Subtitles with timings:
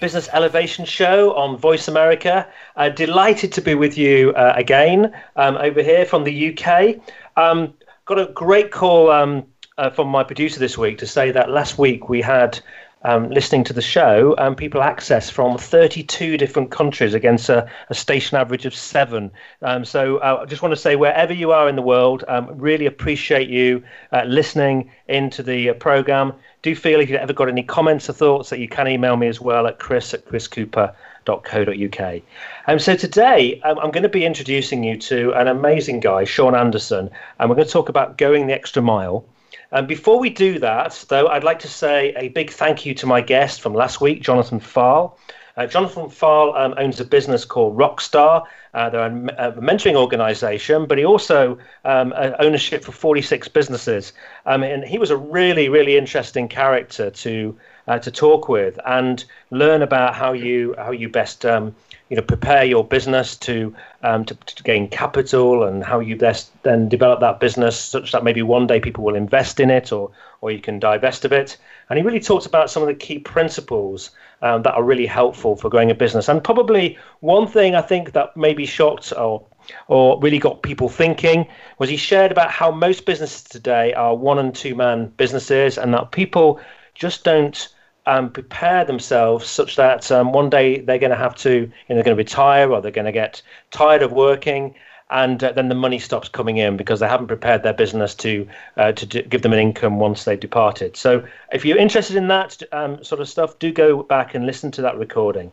[0.00, 2.46] Business Elevation Show on Voice America.
[2.76, 6.96] Uh, delighted to be with you uh, again um, over here from the UK.
[7.36, 7.72] Um,
[8.04, 9.46] got a great call um,
[9.78, 12.60] uh, from my producer this week to say that last week we had
[13.02, 17.94] um, listening to the show, um, people access from 32 different countries against a, a
[17.94, 19.30] station average of seven.
[19.62, 22.48] Um, so uh, I just want to say, wherever you are in the world, um,
[22.58, 26.32] really appreciate you uh, listening into the uh, program.
[26.62, 29.28] Do feel if you've ever got any comments or thoughts that you can email me
[29.28, 32.22] as well at chris at chriscooper.co.uk.
[32.66, 36.56] Um, so today um, I'm going to be introducing you to an amazing guy, Shawn
[36.56, 39.24] Anderson, and we're going to talk about going the extra mile.
[39.72, 43.06] And before we do that, though, I'd like to say a big thank you to
[43.06, 45.16] my guest from last week, Jonathan Fahl.
[45.56, 48.44] Uh, Jonathan Fahl um, owns a business called Rockstar.
[48.74, 54.12] Uh, they're a, a, mentoring organization, but he also um, ownership for 46 businesses.
[54.44, 57.56] Um, and he was a really, really interesting character to
[57.88, 61.74] uh, to talk with and learn about how you how you best um,
[62.08, 66.50] you know prepare your business to, um, to, to gain capital and how you best
[66.62, 70.10] then develop that business such that maybe one day people will invest in it or
[70.40, 71.56] or you can divest of it.
[71.88, 74.10] And he really talked about some of the key principles
[74.42, 76.28] um, that are really helpful for growing a business.
[76.28, 79.44] And probably one thing I think that maybe shocked or
[79.88, 81.48] or really got people thinking
[81.78, 85.92] was he shared about how most businesses today are one and two man businesses and
[85.94, 86.60] that people
[86.94, 87.68] just don't
[88.06, 91.94] um, prepare themselves such that um, one day they're going to have to, you know,
[91.96, 93.42] they're going to retire or they're going to get
[93.72, 94.74] tired of working,
[95.10, 98.48] and uh, then the money stops coming in because they haven't prepared their business to
[98.76, 100.96] uh, to give them an income once they've departed.
[100.96, 104.70] So, if you're interested in that um, sort of stuff, do go back and listen
[104.72, 105.52] to that recording.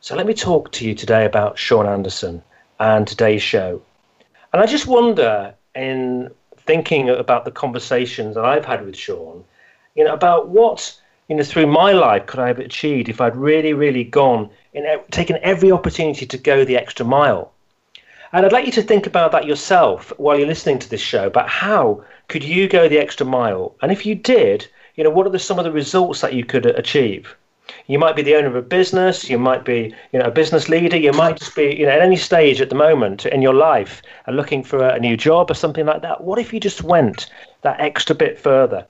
[0.00, 2.42] So, let me talk to you today about Shawn Anderson
[2.80, 3.82] and today's show.
[4.52, 9.44] And I just wonder, in thinking about the conversations that I've had with Shawn,
[9.94, 10.99] you know, about what
[11.30, 14.84] you know, through my life could I have achieved if I'd really, really gone and
[15.12, 17.52] taken every opportunity to go the extra mile?
[18.32, 21.28] And I'd like you to think about that yourself while you're listening to this show.
[21.28, 23.76] About how could you go the extra mile?
[23.80, 26.44] And if you did, you know, what are the, some of the results that you
[26.44, 27.36] could uh, achieve?
[27.86, 29.30] You might be the owner of a business.
[29.30, 30.96] You might be, you know, a business leader.
[30.96, 34.02] You might just be, you know, at any stage at the moment in your life,
[34.26, 36.24] and looking for a new job or something like that.
[36.24, 37.30] What if you just went
[37.62, 38.84] that extra bit further?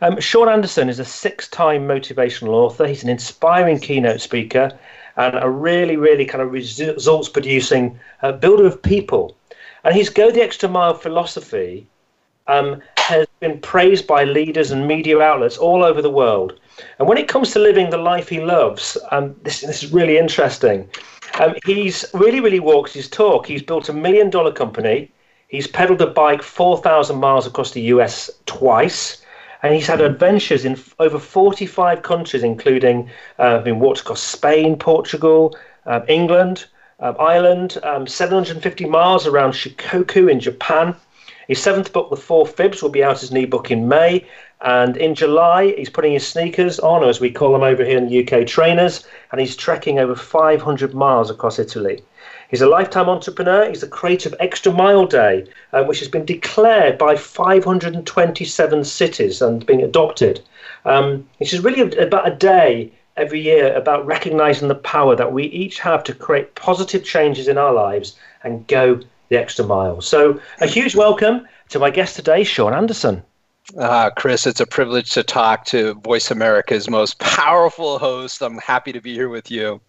[0.00, 2.86] Um, Shawn Anderson is a six time motivational author.
[2.86, 4.76] He's an inspiring keynote speaker
[5.16, 9.36] and a really, really kind of results producing uh, builder of people.
[9.84, 11.86] And his Go the Extra Mile philosophy
[12.46, 16.58] um, has been praised by leaders and media outlets all over the world.
[16.98, 20.18] And when it comes to living the life he loves, um, this, this is really
[20.18, 20.88] interesting.
[21.38, 23.46] Um, he's really, really walks his talk.
[23.46, 25.10] He's built a million dollar company.
[25.48, 29.23] He's pedaled a bike 4,000 miles across the US twice
[29.64, 33.08] and he's had adventures in over 45 countries, including
[33.38, 36.66] uh, been walked across Spain, Portugal, uh, England,
[37.00, 40.94] uh, Ireland, um, 750 miles around Shikoku in Japan.
[41.48, 44.26] His seventh book, The Four Fibs, will be out as an ebook in May.
[44.60, 47.96] And in July, he's putting his sneakers on, or as we call them over here
[47.96, 52.02] in the UK, trainers, and he's trekking over 500 miles across Italy.
[52.54, 53.68] He's a lifetime entrepreneur.
[53.68, 59.42] He's the creator of Extra Mile Day, uh, which has been declared by 527 cities
[59.42, 60.40] and being adopted.
[60.84, 65.46] Um, which is really about a day every year about recognizing the power that we
[65.46, 69.00] each have to create positive changes in our lives and go
[69.30, 70.00] the extra mile.
[70.00, 73.24] So, a huge welcome to my guest today, Shawn Anderson.
[73.76, 78.42] Uh, Chris, it's a privilege to talk to Voice America's most powerful host.
[78.42, 79.80] I'm happy to be here with you.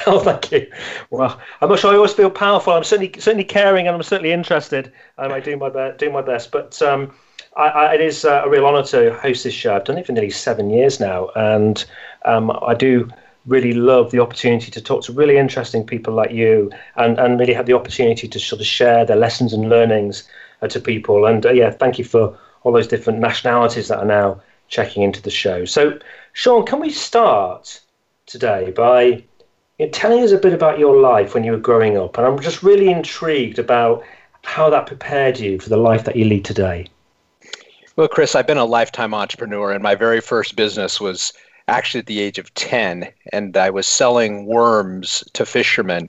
[0.06, 0.70] Oh, thank you.
[1.10, 2.72] Well, I'm not sure I always feel powerful.
[2.72, 4.92] I'm certainly certainly caring, and I'm certainly interested.
[5.18, 5.98] Um, I do my best.
[5.98, 6.52] Do my best.
[6.52, 7.14] But um,
[7.56, 9.74] I, I, it is uh, a real honour to host this show.
[9.74, 11.84] I've done it for nearly seven years now, and
[12.24, 13.08] um, I do
[13.46, 17.54] really love the opportunity to talk to really interesting people like you, and and really
[17.54, 20.28] have the opportunity to sort of share their lessons and learnings
[20.62, 21.26] uh, to people.
[21.26, 25.22] And uh, yeah, thank you for all those different nationalities that are now checking into
[25.22, 25.64] the show.
[25.64, 25.98] So,
[26.32, 27.80] Shawn, can we start
[28.26, 29.24] today by
[29.92, 32.16] telling us a bit about your life when you were growing up.
[32.16, 34.04] And I'm just really intrigued about
[34.42, 36.86] how that prepared you for the life that you lead today.
[37.96, 41.32] Well, Chris, I've been a lifetime entrepreneur, and my very first business was
[41.68, 46.08] actually at the age of 10, and I was selling worms to fishermen.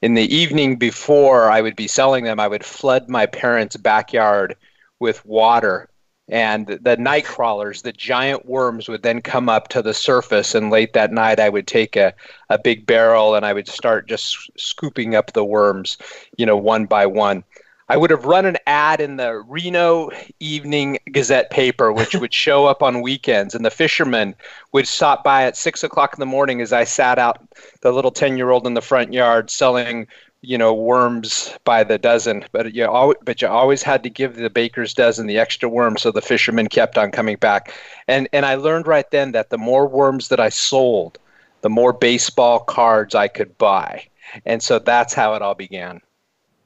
[0.00, 4.56] In the evening before I would be selling them, I would flood my parents' backyard
[5.00, 5.88] with water.
[6.28, 10.54] And the night crawlers, the giant worms, would then come up to the surface.
[10.54, 12.14] And late that night, I would take a,
[12.48, 15.98] a big barrel and I would start just scooping up the worms,
[16.38, 17.44] you know, one by one.
[17.90, 20.08] I would have run an ad in the Reno
[20.40, 24.34] Evening Gazette paper, which would show up on weekends, and the fishermen
[24.72, 27.46] would stop by at six o'clock in the morning as I sat out
[27.82, 30.06] the little ten-year-old in the front yard selling,
[30.46, 32.44] you know, worms by the dozen.
[32.52, 36.02] But you always, but you always had to give the baker's dozen the extra worms,
[36.02, 37.72] so the fishermen kept on coming back.
[38.08, 41.18] And and I learned right then that the more worms that I sold,
[41.62, 44.06] the more baseball cards I could buy,
[44.44, 46.00] and so that's how it all began.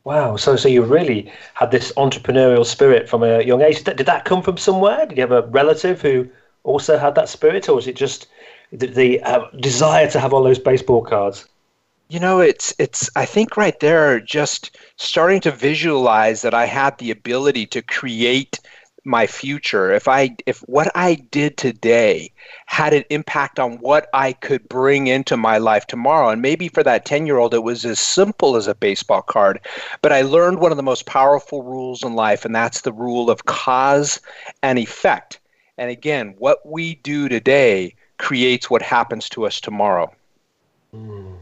[0.05, 0.37] Wow.
[0.37, 3.85] So, so you really had this entrepreneurial spirit from a young age.
[3.85, 5.05] Did that come from somewhere?
[5.05, 6.27] Did you have a relative who
[6.65, 8.27] also had that spirit, or was it just
[8.73, 11.47] the, the uh, desire to have all those baseball cards?
[12.09, 13.11] You know, it's it's.
[13.17, 18.59] I think right there, just starting to visualize that I had the ability to create
[19.09, 22.31] my future if i if what i did today
[22.67, 26.83] had an impact on what i could bring into my life tomorrow and maybe for
[26.83, 29.61] that 10 year old it was as simple as a baseball card
[30.03, 33.31] but i learned one of the most powerful rules in life and that's the rule
[33.31, 34.21] of cause
[34.63, 35.41] and effect
[35.79, 40.13] and again what we do today creates what happens to us tomorrow
[40.95, 41.35] mm.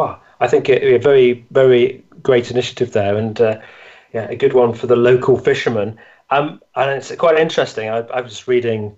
[0.00, 3.58] Well i think a, a, very very great initiative there and uh,
[4.12, 5.98] yeah, a good one for the local fishermen
[6.30, 7.88] um, and it's quite interesting.
[7.88, 8.96] I, I was reading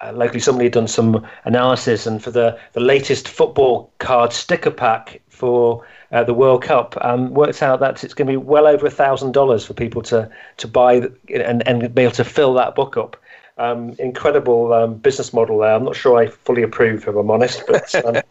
[0.00, 4.70] uh, locally somebody had done some analysis, and for the, the latest football card sticker
[4.70, 8.66] pack for uh, the World Cup, um, worked out that it's going to be well
[8.66, 12.54] over a thousand dollars for people to to buy and, and be able to fill
[12.54, 13.16] that book up.
[13.58, 15.74] Um, incredible um, business model there.
[15.74, 18.22] I'm not sure I fully approve, if I'm honest, but um,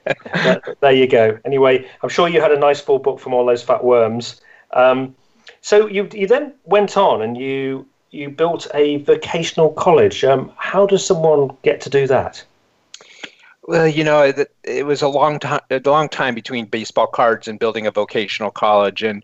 [0.79, 1.37] there you go.
[1.43, 4.39] Anyway, I'm sure you had a nice full book from all those fat worms.
[4.71, 5.13] Um,
[5.61, 10.23] so you you then went on and you you built a vocational college.
[10.23, 12.43] Um, how does someone get to do that?
[13.63, 17.49] Well, you know, it, it was a long time, a long time between baseball cards
[17.49, 19.03] and building a vocational college.
[19.03, 19.23] And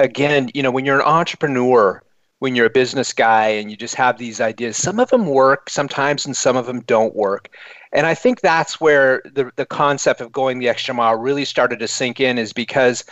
[0.00, 2.02] again, you know, when you're an entrepreneur,
[2.40, 5.70] when you're a business guy and you just have these ideas, some of them work
[5.70, 7.50] sometimes and some of them don't work.
[7.92, 11.78] And I think that's where the, the concept of going the extra mile really started
[11.78, 13.04] to sink in, is because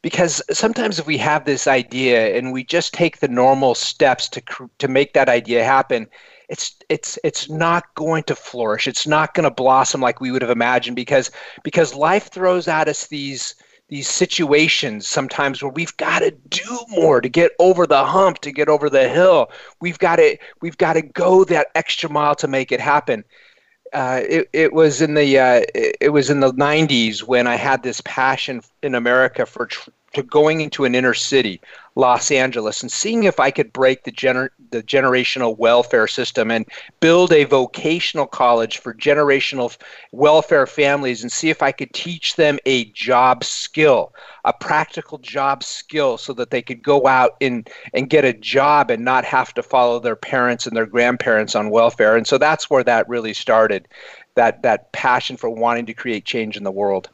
[0.00, 4.42] because sometimes if we have this idea and we just take the normal steps to
[4.78, 6.08] to make that idea happen
[6.48, 10.42] it's it's it's not going to flourish it's not going to blossom like we would
[10.42, 11.30] have imagined because
[11.62, 13.54] because life throws at us these
[13.92, 18.50] these situations sometimes where we've got to do more to get over the hump to
[18.50, 19.50] get over the hill.
[19.82, 23.22] We've got to we've got to go that extra mile to make it happen.
[23.92, 27.82] Uh, it, it was in the uh, it was in the 90s when I had
[27.82, 31.60] this passion in America for tr- to going into an inner city,
[31.94, 36.66] Los Angeles, and seeing if I could break the gener- the generational welfare system and
[37.00, 39.76] build a vocational college for generational
[40.12, 44.14] welfare families and see if I could teach them a job skill,
[44.44, 48.90] a practical job skill so that they could go out and, and get a job
[48.90, 52.16] and not have to follow their parents and their grandparents on welfare.
[52.16, 53.86] And so that's where that really started,
[54.34, 57.10] that that passion for wanting to create change in the world.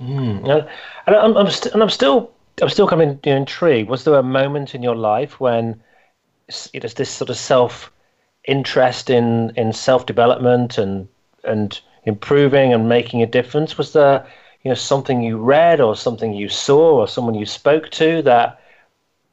[0.00, 0.66] Mm.
[1.06, 3.88] And, I'm, I'm, st- and I'm still I'm still kind of intrigued.
[3.88, 5.80] Was there a moment in your life when
[6.72, 7.92] it is this sort of self
[8.44, 11.08] interest in in self development and
[11.44, 13.78] and improving and making a difference?
[13.78, 14.26] Was there
[14.62, 18.60] you know something you read or something you saw or someone you spoke to that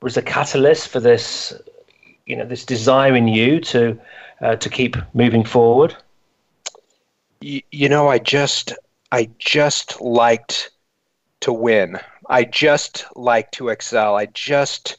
[0.01, 1.53] was a catalyst for this
[2.25, 3.99] you know this desire in you to
[4.41, 5.95] uh, to keep moving forward?
[7.41, 8.73] You, you know, I just
[9.11, 10.71] I just liked
[11.41, 11.99] to win.
[12.29, 14.15] I just like to excel.
[14.15, 14.97] I just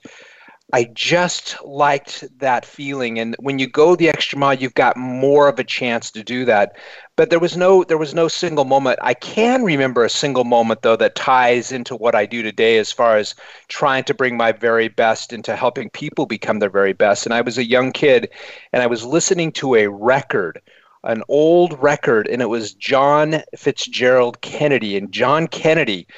[0.71, 5.49] I just liked that feeling and when you go the extra mile you've got more
[5.49, 6.77] of a chance to do that.
[7.17, 8.99] But there was no there was no single moment.
[9.03, 12.93] I can remember a single moment though that ties into what I do today as
[12.93, 13.35] far as
[13.69, 17.25] trying to bring my very best into helping people become their very best.
[17.25, 18.29] And I was a young kid
[18.73, 20.61] and I was listening to a record
[21.05, 24.97] an old record, and it was John Fitzgerald Kennedy.
[24.97, 26.09] And John Kennedy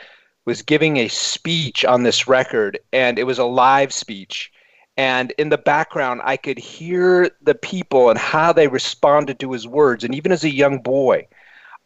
[0.51, 4.51] was giving a speech on this record, and it was a live speech.
[4.97, 9.69] And in the background, I could hear the people and how they responded to his
[9.69, 10.03] words.
[10.03, 11.29] And even as a young boy,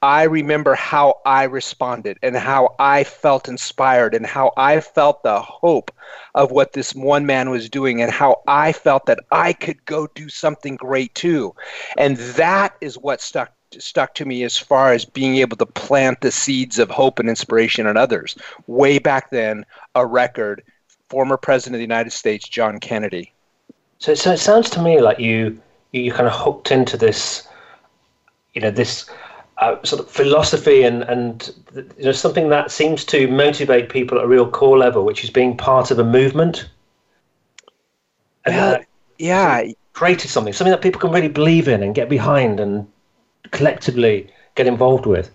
[0.00, 5.42] I remember how I responded and how I felt inspired and how I felt the
[5.42, 5.90] hope
[6.34, 10.06] of what this one man was doing and how I felt that I could go
[10.14, 11.54] do something great too.
[11.98, 16.20] And that is what stuck stuck to me as far as being able to plant
[16.20, 18.36] the seeds of hope and inspiration in others.
[18.66, 19.64] Way back then,
[19.94, 20.62] a record,
[21.08, 23.32] former president of the United States, John Kennedy.
[23.98, 25.60] So, so it sounds to me like you
[25.92, 27.46] you kind of hooked into this,
[28.52, 29.08] you know, this
[29.58, 34.24] uh, sort of philosophy and and you know something that seems to motivate people at
[34.24, 36.68] a real core level, which is being part of a movement.
[38.44, 38.78] And, uh,
[39.18, 39.62] yeah,
[39.94, 42.86] created something, something that people can really believe in and get behind and
[43.54, 45.30] collectively get involved with.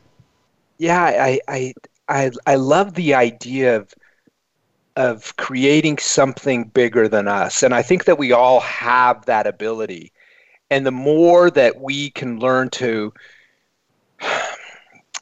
[0.78, 1.74] Yeah, I I
[2.08, 3.94] I, I love the idea of
[4.96, 10.12] of creating something bigger than us, and I think that we all have that ability.
[10.70, 13.12] And the more that we can learn to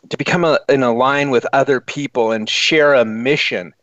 [0.10, 3.74] to become a, in a line with other people and share a mission,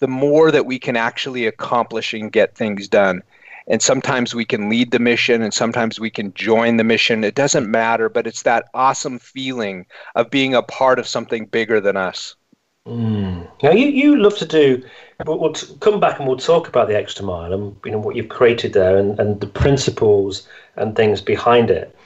[0.00, 3.22] the more that we can actually accomplish and get things done
[3.66, 7.24] and sometimes we can lead the mission and sometimes we can join the mission.
[7.24, 11.80] It doesn't matter but it's that awesome feeling of being a part of something bigger
[11.80, 12.36] than us.
[12.86, 13.48] Mm.
[13.62, 14.84] now you, you love to do
[15.24, 18.14] we'll, we'll come back and we'll talk about the extra mile and you know what
[18.14, 21.96] you've created there and, and the principles and things behind it.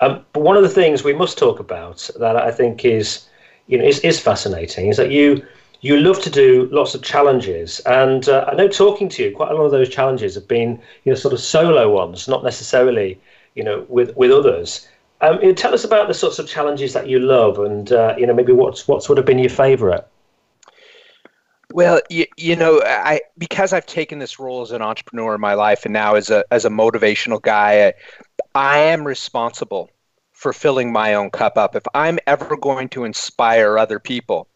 [0.00, 3.26] Um, but one of the things we must talk about that i think is
[3.66, 5.44] you know is, is fascinating is that you
[5.80, 9.50] you love to do lots of challenges, and uh, I know talking to you, quite
[9.50, 13.20] a lot of those challenges have been you know sort of solo ones, not necessarily
[13.54, 14.88] you know with with others.
[15.20, 18.14] Um, you know, tell us about the sorts of challenges that you love, and uh,
[18.18, 20.04] you know maybe what's what's would have been your favourite.
[21.72, 25.54] Well, you, you know, I because I've taken this role as an entrepreneur in my
[25.54, 27.94] life, and now as a as a motivational guy, I,
[28.54, 29.90] I am responsible
[30.32, 31.76] for filling my own cup up.
[31.76, 34.48] If I'm ever going to inspire other people,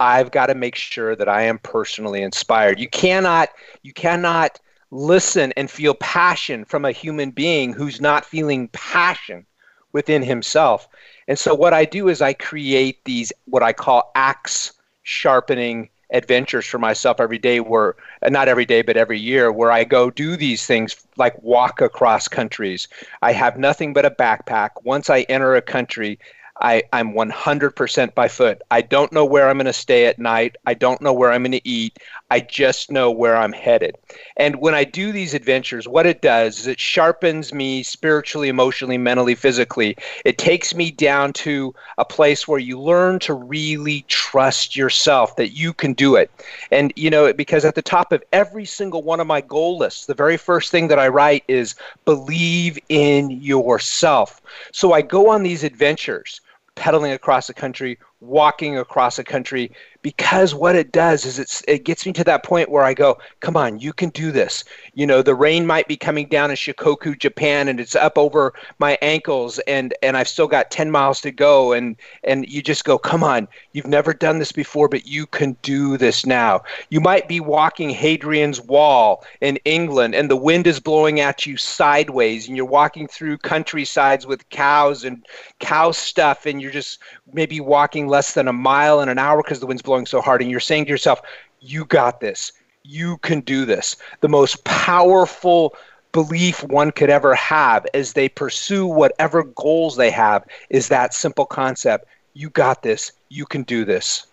[0.00, 2.78] I've got to make sure that I am personally inspired.
[2.78, 3.50] You cannot
[3.82, 9.44] you cannot listen and feel passion from a human being who's not feeling passion
[9.92, 10.88] within himself.
[11.26, 16.64] And so what I do is I create these what I call axe sharpening adventures
[16.64, 17.94] for myself every day where
[18.28, 22.28] not every day but every year where I go do these things like walk across
[22.28, 22.88] countries.
[23.20, 24.70] I have nothing but a backpack.
[24.84, 26.18] Once I enter a country,
[26.60, 28.62] I, I'm 100% by foot.
[28.70, 30.56] I don't know where I'm going to stay at night.
[30.66, 31.98] I don't know where I'm going to eat.
[32.30, 33.96] I just know where I'm headed.
[34.36, 38.98] And when I do these adventures, what it does is it sharpens me spiritually, emotionally,
[38.98, 39.96] mentally, physically.
[40.24, 45.50] It takes me down to a place where you learn to really trust yourself that
[45.50, 46.30] you can do it.
[46.70, 50.06] And, you know, because at the top of every single one of my goal lists,
[50.06, 54.42] the very first thing that I write is believe in yourself.
[54.72, 56.40] So I go on these adventures
[56.78, 61.84] pedaling across the country, walking across the country, because what it does is it's it
[61.84, 64.64] gets me to that point where I go, come on, you can do this.
[64.94, 68.54] You know, the rain might be coming down in Shikoku, Japan, and it's up over
[68.78, 72.84] my ankles, and and I've still got 10 miles to go, and and you just
[72.84, 76.62] go, come on, you've never done this before, but you can do this now.
[76.90, 81.56] You might be walking Hadrian's Wall in England, and the wind is blowing at you
[81.56, 85.26] sideways, and you're walking through countrysides with cows and
[85.58, 87.00] cow stuff, and you're just
[87.32, 90.42] maybe walking less than a mile in an hour because the wind's blowing so hard
[90.42, 91.20] and you're saying to yourself,
[91.60, 92.52] you got this.
[92.82, 93.96] You can do this.
[94.20, 95.74] The most powerful
[96.12, 101.44] belief one could ever have as they pursue whatever goals they have is that simple
[101.44, 103.12] concept you got this.
[103.28, 104.26] You can do this.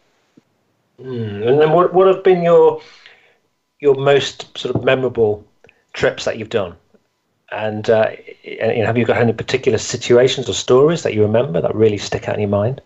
[1.01, 1.47] Mm.
[1.47, 2.81] And then what, what have been your
[3.79, 5.45] your most sort of memorable
[5.93, 6.75] trips that you've done?
[7.51, 8.11] And, uh,
[8.59, 12.27] and have you got any particular situations or stories that you remember that really stick
[12.27, 12.81] out in your mind?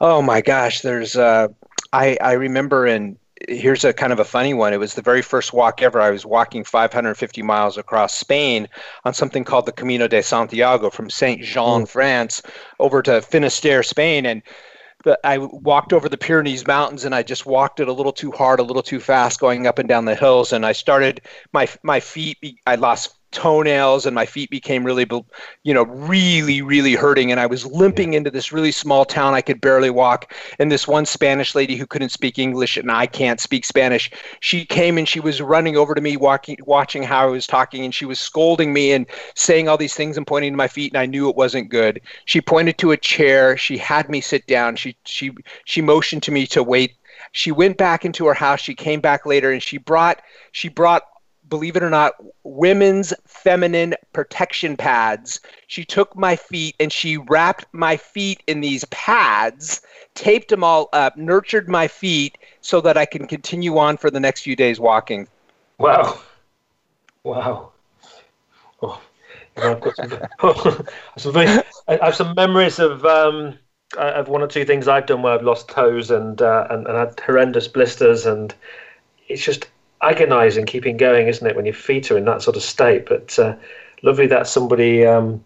[0.00, 1.48] Oh my gosh, there's uh,
[1.92, 4.72] I, I remember in here's a kind of a funny one.
[4.72, 6.00] It was the very first walk ever.
[6.00, 8.68] I was walking 550 miles across Spain
[9.04, 11.88] on something called the Camino de Santiago from Saint Jean, mm.
[11.88, 12.42] France,
[12.80, 14.42] over to Finisterre, Spain, and
[15.04, 18.32] the, I walked over the Pyrenees Mountains and I just walked it a little too
[18.32, 20.52] hard, a little too fast, going up and down the hills.
[20.52, 21.20] And I started
[21.52, 22.38] my my feet.
[22.66, 25.06] I lost toenails and my feet became really
[25.62, 27.30] you know really really hurting.
[27.30, 29.34] And i was limping into this really small town.
[29.34, 30.32] I could barely walk.
[30.58, 34.64] And this one spanish lady who couldn't speak english and i can't speak spanish she
[34.64, 37.84] came and she was running over to me walking watching how i was talking.
[37.84, 40.92] And she was scolding me and saying all these things and pointing to my feet.
[40.92, 42.00] And i knew it wasn't good.
[42.24, 43.58] She pointed to a chair.
[43.58, 44.76] She had me sit down.
[44.76, 45.30] She she
[45.66, 46.94] she motioned to me to wait.
[47.32, 48.60] She went back into her house.
[48.60, 51.02] She came back later and she brought she brought
[51.48, 55.40] believe it or not, women's feminine protection pads.
[55.66, 59.82] She took my feet and she wrapped my feet in these pads,
[60.14, 64.20] taped them all up, nurtured my feet so that I can continue on for the
[64.20, 65.28] next few days walking.
[65.78, 66.20] Wow.
[67.22, 67.72] Wow.
[68.82, 69.00] Oh.
[69.58, 70.86] I've got some,
[71.16, 71.64] some I
[72.02, 73.58] have some memories of um,
[73.96, 76.96] of one or two things I've done where I've lost toes and uh, and, and
[76.96, 78.54] had horrendous blisters, and
[79.28, 79.68] it's just
[80.02, 83.06] agonising keeping going, isn't it, when your feet are in that sort of state?
[83.06, 83.56] But uh,
[84.02, 85.44] lovely that somebody um,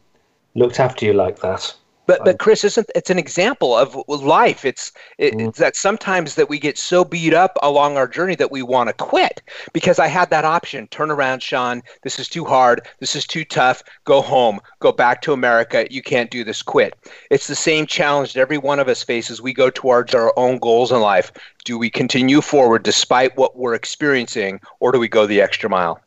[0.54, 1.74] looked after you like that.
[2.06, 4.64] But but Chris, isn't it's an example of life?
[4.64, 5.48] It's it, mm.
[5.48, 8.88] it's that sometimes that we get so beat up along our journey that we want
[8.88, 9.42] to quit
[9.72, 10.88] because I had that option.
[10.88, 11.82] Turn around, Shawn.
[12.02, 12.88] This is too hard.
[12.98, 13.82] This is too tough.
[14.04, 14.60] Go home.
[14.80, 15.86] Go back to America.
[15.90, 16.62] You can't do this.
[16.62, 16.94] Quit.
[17.30, 19.40] It's the same challenge that every one of us faces.
[19.40, 21.32] We go towards our own goals in life.
[21.64, 26.00] Do we continue forward despite what we're experiencing, or do we go the extra mile?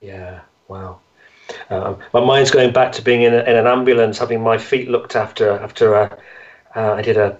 [0.00, 0.40] Yeah.
[0.68, 1.00] Wow.
[1.70, 4.88] Um, my mind's going back to being in, a, in, an ambulance, having my feet
[4.88, 6.18] looked after after a,
[6.76, 7.36] uh, I did a,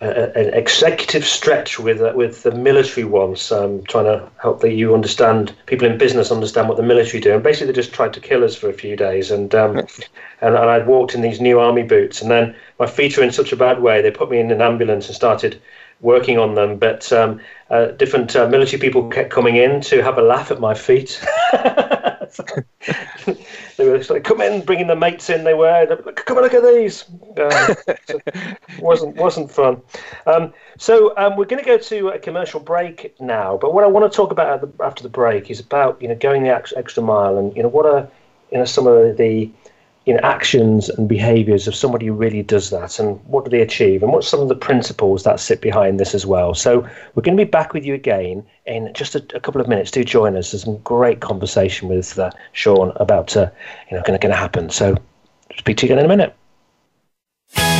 [0.00, 4.72] a, an executive stretch with uh, with the military once, um, trying to help the,
[4.72, 8.12] you understand people in business understand what the military do, and basically they just tried
[8.14, 11.40] to kill us for a few days, and um, and, and I'd walked in these
[11.40, 14.30] new army boots, and then my feet are in such a bad way, they put
[14.30, 15.60] me in an ambulance and started
[16.00, 20.18] working on them, but um, uh, different uh, military people kept coming in to have
[20.18, 21.22] a laugh at my feet.
[23.76, 26.54] they were like, "Come in, bringing the mates in." They were, like, "Come and look
[26.54, 27.04] at these."
[27.38, 29.82] Um, wasn't wasn't fun.
[30.26, 33.56] Um, so um, we're going to go to a commercial break now.
[33.56, 36.42] But what I want to talk about after the break is about you know going
[36.42, 38.08] the extra mile and you know what are
[38.50, 39.50] you know some of the
[40.10, 43.60] you know, actions and behaviors of somebody who really does that and what do they
[43.60, 46.52] achieve and what's some of the principles that sit behind this as well.
[46.52, 46.80] So
[47.14, 49.92] we're going to be back with you again in just a, a couple of minutes.
[49.92, 50.50] Do join us.
[50.50, 53.52] There's some great conversation with uh, Shawn about, uh,
[53.88, 54.68] you know, going to happen.
[54.68, 54.96] So
[55.56, 57.79] speak to you again in a minute.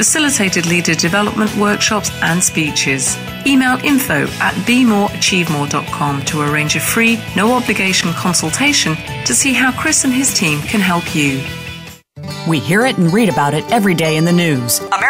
[0.00, 3.18] facilitated leader development workshops and speeches.
[3.46, 10.04] Email info at bemoreachievemore.com to arrange a free, no obligation consultation to see how Chris
[10.04, 11.42] and his team can help you.
[12.48, 14.78] We hear it and read about it every day in the news.
[14.78, 15.09] America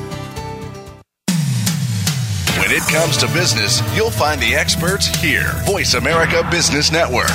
[2.71, 5.51] When it comes to business, you'll find the experts here.
[5.65, 7.27] Voice America Business Network.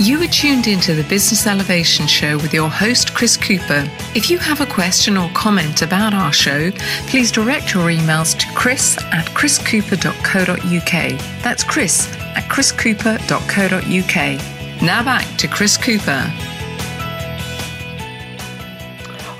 [0.00, 3.88] You are tuned into the Business Elevation Show with your host, Chris Cooper.
[4.16, 6.72] If you have a question or comment about our show,
[7.06, 11.42] please direct your emails to chris at chriscooper.co.uk.
[11.44, 14.82] That's chris at chriscooper.co.uk.
[14.82, 16.49] Now back to Chris Cooper.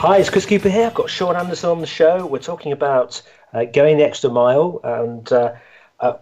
[0.01, 0.87] Hi, it's Chris Cooper here.
[0.87, 2.25] I've got Shawn Anderson on the show.
[2.25, 3.21] We're talking about
[3.53, 5.53] uh, going the extra mile and uh,
[6.01, 6.15] uh,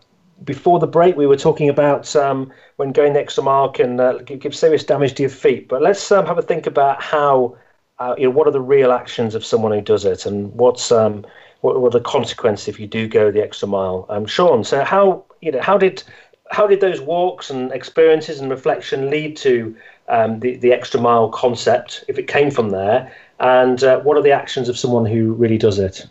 [0.43, 4.14] before the break, we were talking about um, when going the extra mile can uh,
[4.14, 5.69] give serious damage to your feet.
[5.69, 7.57] But let's um, have a think about how,
[8.01, 10.91] uh, you know, what are the real actions of someone who does it, and what's
[10.91, 11.25] um,
[11.61, 14.07] what, are the consequences if you do go the extra mile.
[14.09, 16.03] Um, Shawn, so how you know how did
[16.51, 19.77] how did those walks and experiences and reflection lead to
[20.09, 24.22] um, the the extra mile concept, if it came from there, and uh, what are
[24.22, 26.07] the actions of someone who really does it?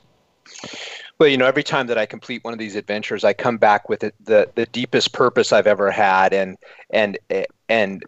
[1.19, 3.89] Well, you know, every time that I complete one of these adventures, I come back
[3.89, 6.57] with it, the the deepest purpose I've ever had, and
[6.91, 7.17] and
[7.69, 8.03] and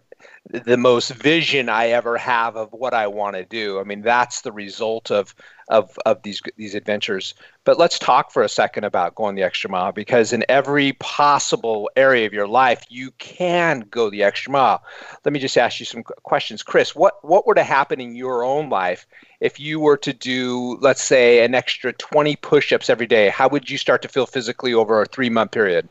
[0.52, 3.78] the most vision I ever have of what I want to do.
[3.78, 5.34] I mean, that's the result of
[5.68, 7.34] of of these these adventures.
[7.64, 11.88] But let's talk for a second about going the extra mile because in every possible
[11.94, 14.82] area of your life, you can go the extra mile.
[15.24, 16.94] Let me just ask you some questions, Chris.
[16.94, 19.06] What what were to happen in your own life
[19.40, 23.48] if you were to do, let's say, an extra 20 push ups every day, how
[23.48, 25.88] would you start to feel physically over a three month period?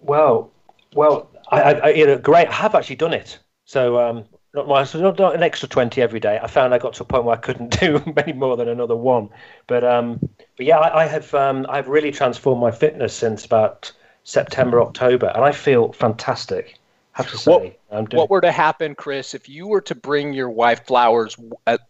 [0.00, 0.50] Well,
[0.94, 2.48] well, I, I, you know, great.
[2.48, 3.38] I have actually done it.
[3.68, 6.40] So um, not, not, not an extra 20 every day.
[6.42, 8.96] I found I got to a point where I couldn't do many more than another
[8.96, 9.28] one.
[9.66, 10.18] But um,
[10.56, 13.92] but yeah, I, I have um, I've really transformed my fitness since about
[14.24, 16.78] September, October, and I feel fantastic.
[17.14, 17.76] I have to say.
[17.88, 21.36] What, what were to happen, Chris, if you were to bring your wife flowers?
[21.66, 21.80] At,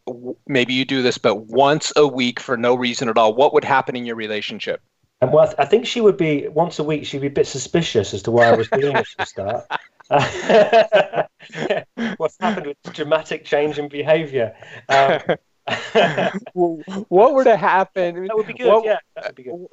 [0.49, 3.35] maybe you do this, but once a week for no reason at all.
[3.35, 4.81] What would happen in your relationship?
[5.21, 7.07] And well, I think she would be once a week.
[7.07, 9.67] She'd be a bit suspicious as to why I was doing this to start.
[12.17, 14.57] What's happened with dramatic change in behaviour?
[14.89, 15.21] Um,
[16.55, 18.27] what were to happen?
[18.27, 18.69] That would be good.
[18.69, 19.67] What, yeah, that would be good.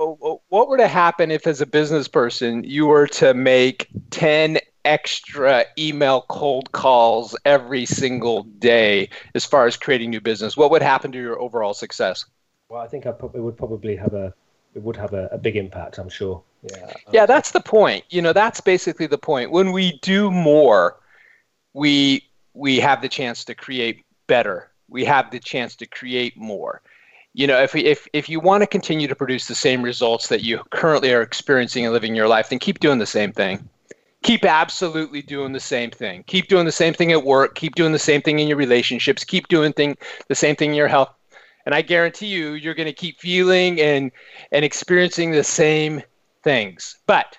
[0.49, 5.65] What were to happen if, as a business person, you were to make ten extra
[5.79, 10.57] email cold calls every single day as far as creating new business?
[10.57, 12.25] What would happen to your overall success?
[12.69, 14.33] Well, I think I probably would probably have a
[14.75, 15.97] it would have a, a big impact.
[15.97, 16.43] I'm sure.
[16.63, 16.93] Yeah.
[17.11, 18.03] Yeah, that's the point.
[18.09, 19.51] You know, that's basically the point.
[19.51, 20.97] When we do more,
[21.73, 24.69] we we have the chance to create better.
[24.89, 26.81] We have the chance to create more.
[27.33, 30.27] You know, if we, if if you want to continue to produce the same results
[30.29, 33.67] that you currently are experiencing and living your life, then keep doing the same thing.
[34.23, 36.23] Keep absolutely doing the same thing.
[36.25, 37.53] Keep doing the same thing at work.
[37.55, 39.23] Keep doing the same thing in your relationships.
[39.23, 39.97] Keep doing thing
[40.29, 41.14] the same thing in your health.
[41.65, 44.11] And I guarantee you, you're going to keep feeling and
[44.51, 46.01] and experiencing the same
[46.43, 46.97] things.
[47.07, 47.37] But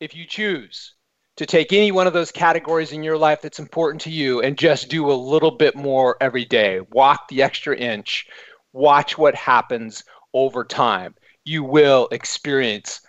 [0.00, 0.94] if you choose
[1.36, 4.56] to take any one of those categories in your life that's important to you and
[4.56, 8.26] just do a little bit more every day, walk the extra inch,
[8.72, 13.00] watch what happens over time, you will experience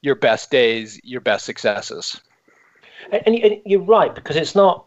[0.00, 2.20] your best days, your best successes.
[3.10, 4.86] And, you're right because it's not.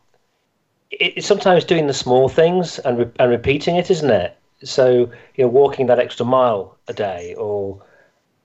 [0.91, 4.38] It's sometimes doing the small things and re- and repeating it, isn't it?
[4.63, 7.81] So you know, walking that extra mile a day, or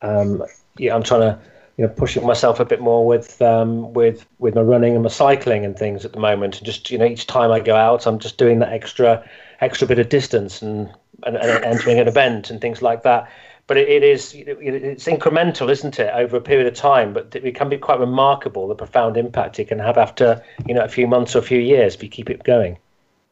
[0.03, 0.45] um,
[0.79, 1.39] yeah, I'm trying to
[1.77, 5.09] you know push myself a bit more with um, with with my running and my
[5.09, 6.59] cycling and things at the moment.
[6.59, 9.29] And just you know each time I go out, I'm just doing that extra
[9.61, 10.93] extra bit of distance and
[11.25, 13.31] and, and entering an event and things like that.
[13.67, 17.15] But it, it is it's incremental, isn't it, over a period of time?
[17.15, 20.83] But it can be quite remarkable the profound impact it can have after you know
[20.85, 22.79] a few months or a few years if you keep it going.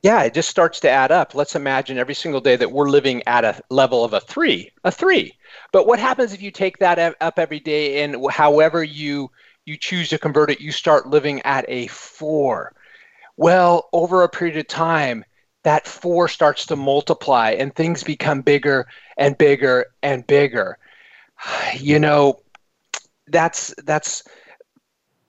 [0.02, 1.34] Yeah, it just starts to add up.
[1.34, 4.90] Let's imagine every single day that we're living at a level of a three, a
[4.90, 5.34] three.
[5.72, 9.30] But what happens if you take that up every day and however you
[9.64, 12.74] you choose to convert it, you start living at a four?
[13.36, 15.24] Well, over a period of time,
[15.64, 18.88] that four starts to multiply and things become bigger
[19.18, 20.78] and bigger and bigger.
[21.78, 22.40] You know,
[23.28, 24.24] that's that's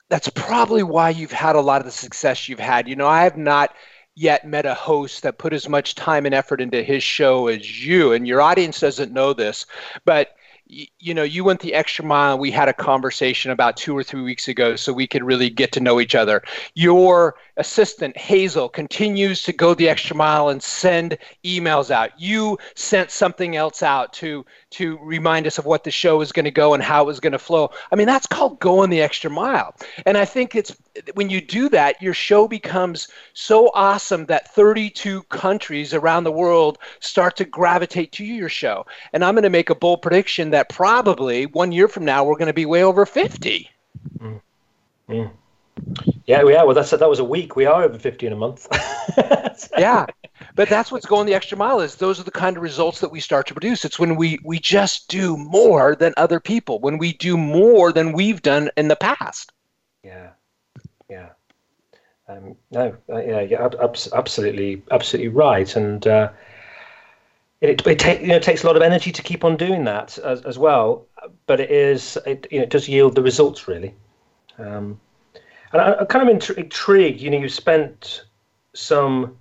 [0.10, 2.88] that's probably why you've had a lot of the success you've had.
[2.88, 3.74] You know, I have not
[4.16, 7.86] yet met a host that put as much time and effort into his show as
[7.86, 9.66] you and your audience doesn't know this
[10.06, 12.38] but you know, you went the extra mile.
[12.38, 15.72] We had a conversation about two or three weeks ago so we could really get
[15.74, 16.42] to know each other.
[16.74, 22.20] Your assistant, Hazel, continues to go the extra mile and send emails out.
[22.20, 26.46] You sent something else out to to remind us of what the show is going
[26.46, 27.72] to go and how it was going to flow.
[27.92, 29.76] I mean, that's called going the extra mile.
[30.06, 30.76] And I think it's
[31.14, 36.78] when you do that, your show becomes so awesome that 32 countries around the world
[37.00, 38.86] start to gravitate to your show.
[39.14, 42.38] And I'm going to make a bold prediction that probably one year from now, we're
[42.38, 43.70] going to be way over 50.
[44.20, 44.42] Mm.
[45.10, 45.32] Mm.
[46.26, 46.66] Yeah, we are.
[46.66, 47.56] Well, that's that was a week.
[47.56, 48.68] We are over 50 in a month.
[49.78, 50.06] yeah,
[50.56, 51.80] but that's what's going the extra mile.
[51.82, 53.84] Is those are the kind of results that we start to produce.
[53.84, 56.80] It's when we we just do more than other people.
[56.80, 59.52] When we do more than we've done in the past.
[60.04, 60.30] Yeah,
[61.10, 61.30] yeah.
[62.28, 63.68] Um, no, uh, yeah, yeah,
[64.14, 65.76] absolutely, absolutely right.
[65.76, 66.30] And uh,
[67.62, 69.84] it, it, take, you know, it takes a lot of energy to keep on doing
[69.86, 71.06] that as, as well.
[71.48, 73.94] But it is, it, you know, it does yield the results really.
[74.58, 75.00] Um,
[75.74, 77.20] and I, am kind of intrigued.
[77.20, 78.24] You know, you spent
[78.74, 79.36] some,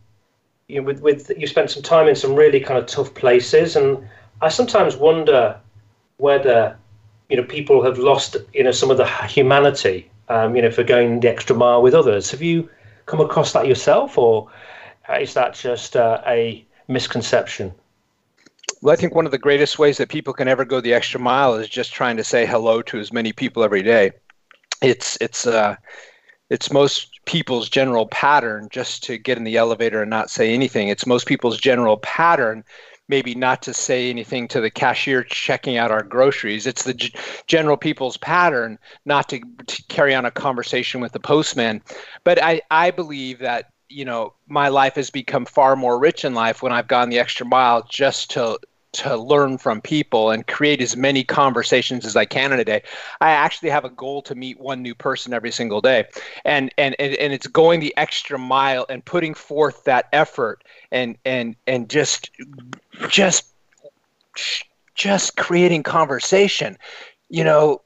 [0.66, 3.76] you know, with with you spent some time in some really kind of tough places,
[3.76, 4.08] and
[4.40, 5.60] I sometimes wonder
[6.16, 6.76] whether
[7.28, 10.82] you know people have lost you know some of the humanity, um, you know, for
[10.82, 12.30] going the extra mile with others.
[12.30, 12.68] Have you
[13.06, 14.50] come across that yourself, or
[15.20, 17.72] is that just uh, a misconception?
[18.80, 21.20] Well, I think one of the greatest ways that people can ever go the extra
[21.20, 24.12] mile is just trying to say hello to as many people every day.
[24.80, 25.76] It's it's uh,
[26.52, 30.88] it's most people's general pattern just to get in the elevator and not say anything.
[30.88, 32.62] It's most people's general pattern
[33.08, 36.66] maybe not to say anything to the cashier checking out our groceries.
[36.66, 37.14] It's the g-
[37.46, 41.80] general people's pattern not to, to, carry on a conversation with the postman.
[42.22, 46.34] But I, I believe that, you know, my life has become far more rich in
[46.34, 48.58] life when I've gone the extra mile just to
[48.92, 52.82] to learn from people and create as many conversations as I can in a day.
[53.20, 56.04] I actually have a goal to meet one new person every single day.
[56.44, 61.16] And and and, and it's going the extra mile and putting forth that effort and
[61.24, 62.30] and and just
[63.08, 63.46] just
[64.94, 66.76] just creating conversation.
[67.30, 67.80] You know,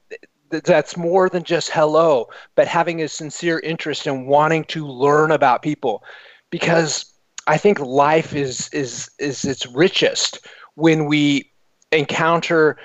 [0.49, 5.61] that's more than just hello, but having a sincere interest in wanting to learn about
[5.61, 6.03] people
[6.49, 7.05] because
[7.47, 10.45] I think life is is is its richest
[10.77, 11.51] when we
[11.91, 12.77] encounter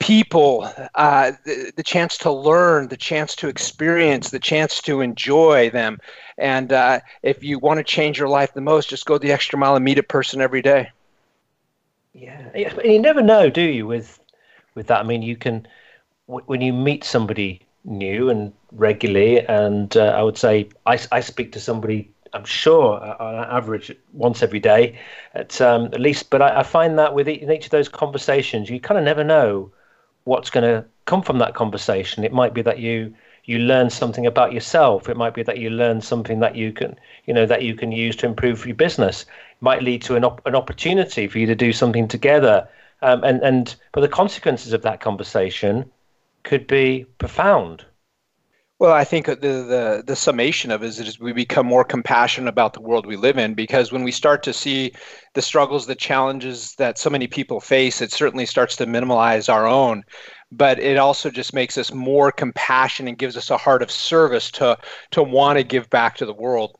[0.00, 5.70] people, uh, the, the, chance to learn, the chance to experience, the chance to enjoy
[5.70, 5.98] them.
[6.36, 9.56] And uh, if you want to change your life the most, just go the extra
[9.56, 10.90] mile and meet a person every day.
[12.12, 13.86] Yeah, and you never know, do you?
[13.86, 14.18] With
[14.74, 15.68] with that, I mean, you can
[16.26, 21.52] when you meet somebody new and regularly, and uh, I would say I, I speak
[21.52, 24.98] to somebody I'm sure uh, on average once every day,
[25.34, 26.30] at um, at least.
[26.30, 29.70] But I, I, find that with each of those conversations, you kind of never know
[30.24, 32.24] what's going to come from that conversation.
[32.24, 35.08] It might be that you you learn something about yourself.
[35.08, 37.92] It might be that you learn something that you can you know that you can
[37.92, 39.22] use to improve your business.
[39.22, 42.68] It might lead to an op- an opportunity for you to do something together.
[43.02, 45.90] Um, and and but the consequences of that conversation
[46.42, 47.84] could be profound.
[48.78, 52.48] Well, I think the, the the summation of it is, is we become more compassionate
[52.48, 54.92] about the world we live in because when we start to see
[55.32, 59.66] the struggles, the challenges that so many people face, it certainly starts to minimize our
[59.66, 60.04] own.
[60.52, 64.50] But it also just makes us more compassionate and gives us a heart of service
[64.52, 64.76] to
[65.12, 66.76] to want to give back to the world.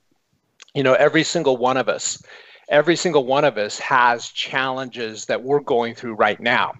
[0.75, 2.23] You know, every single one of us,
[2.69, 6.75] every single one of us has challenges that we're going through right now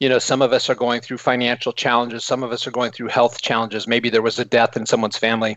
[0.00, 2.92] you know some of us are going through financial challenges some of us are going
[2.92, 3.86] through health challenges.
[3.86, 5.56] Maybe there was a death in someone's family.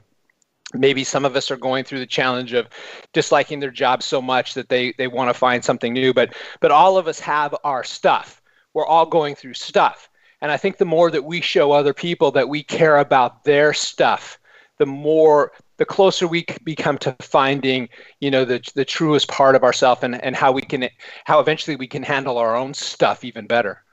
[0.73, 2.67] Maybe some of us are going through the challenge of
[3.13, 6.71] disliking their job so much that they they want to find something new but but
[6.71, 8.41] all of us have our stuff.
[8.73, 10.09] We're all going through stuff.
[10.41, 13.73] And i think the more that we show other people that we care about their
[13.73, 14.37] stuff
[14.77, 19.63] the more the closer we become to finding you know the, the truest part of
[19.63, 20.89] ourselves and, and how we can
[21.23, 23.84] how eventually we can handle our own stuff even better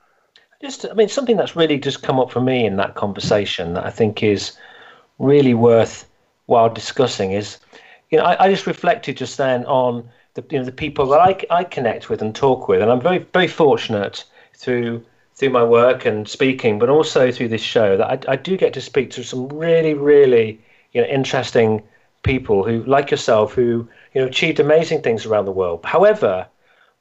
[0.63, 3.85] just, I mean, something that's really just come up for me in that conversation that
[3.85, 4.53] I think is
[5.19, 6.09] really worth
[6.45, 7.57] while discussing is,
[8.09, 11.19] you know, I, I just reflected just then on the, you know, the people that
[11.19, 14.23] I, I connect with and talk with, and I'm very, very fortunate
[14.55, 15.03] through
[15.35, 18.71] through my work and speaking, but also through this show that I, I do get
[18.73, 21.81] to speak to some really, really, you know, interesting
[22.21, 25.83] people who, like yourself, who you know achieved amazing things around the world.
[25.83, 26.47] However,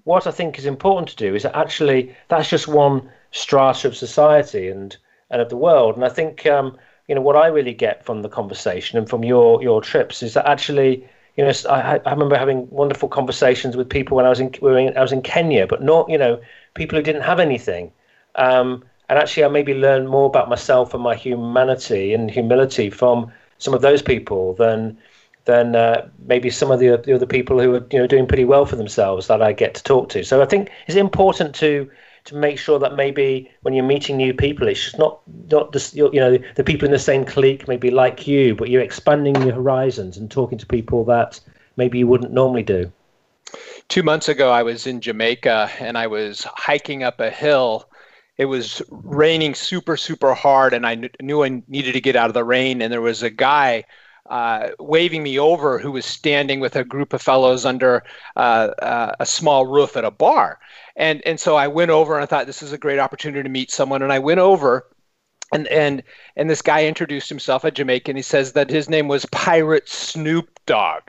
[0.04, 3.96] what I think is important to do is that actually that's just one strata of
[3.96, 4.96] society and
[5.30, 5.96] and of the world.
[5.96, 6.76] And I think um,
[7.08, 10.34] you know what I really get from the conversation and from your your trips is
[10.34, 14.40] that actually you know I, I remember having wonderful conversations with people when I was
[14.40, 14.54] in,
[14.96, 16.40] I was in Kenya, but not you know
[16.74, 17.92] people who didn't have anything.
[18.36, 23.30] Um, and actually, I maybe learned more about myself and my humanity and humility from
[23.58, 24.96] some of those people than
[25.44, 28.44] than uh, maybe some of the, the other people who are you know doing pretty
[28.44, 30.24] well for themselves that I get to talk to.
[30.24, 31.90] So I think it's important to
[32.24, 35.94] to make sure that maybe when you're meeting new people, it's just not not just
[35.94, 39.54] you know the people in the same clique, maybe like you, but you're expanding your
[39.54, 41.40] horizons and talking to people that
[41.76, 42.90] maybe you wouldn't normally do.
[43.88, 47.88] Two months ago, I was in Jamaica and I was hiking up a hill.
[48.38, 52.30] It was raining super, super hard, and I kn- knew I needed to get out
[52.30, 52.80] of the rain.
[52.80, 53.84] And there was a guy
[54.30, 58.02] uh, waving me over who was standing with a group of fellows under
[58.36, 60.58] uh, uh, a small roof at a bar.
[60.96, 63.48] And, and so I went over and I thought this is a great opportunity to
[63.48, 64.02] meet someone.
[64.02, 64.86] And I went over
[65.52, 66.02] and, and,
[66.36, 68.16] and this guy introduced himself, a Jamaican.
[68.16, 71.02] He says that his name was Pirate Snoop Dogg.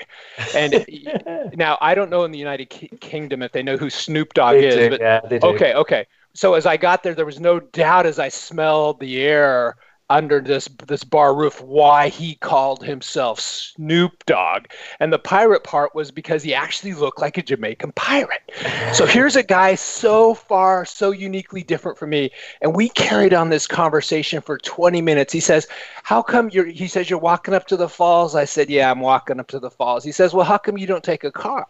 [0.54, 0.86] And
[1.56, 4.68] now I don't know in the United Kingdom if they know who Snoop Dogg they
[4.68, 4.76] is.
[4.76, 5.48] Do, but, yeah, they do.
[5.48, 6.06] Okay, okay.
[6.34, 9.78] So as I got there, there was no doubt as I smelled the air
[10.14, 14.68] under this this bar roof why he called himself Snoop Dogg.
[15.00, 18.52] And the pirate part was because he actually looked like a Jamaican pirate.
[18.94, 22.30] So here's a guy so far so uniquely different from me
[22.62, 25.34] and we carried on this conversation for 20 minutes.
[25.34, 25.68] He says,
[26.04, 29.00] "How come you're he says you're walking up to the falls?" I said, "Yeah, I'm
[29.00, 31.66] walking up to the falls." He says, "Well, how come you don't take a car?"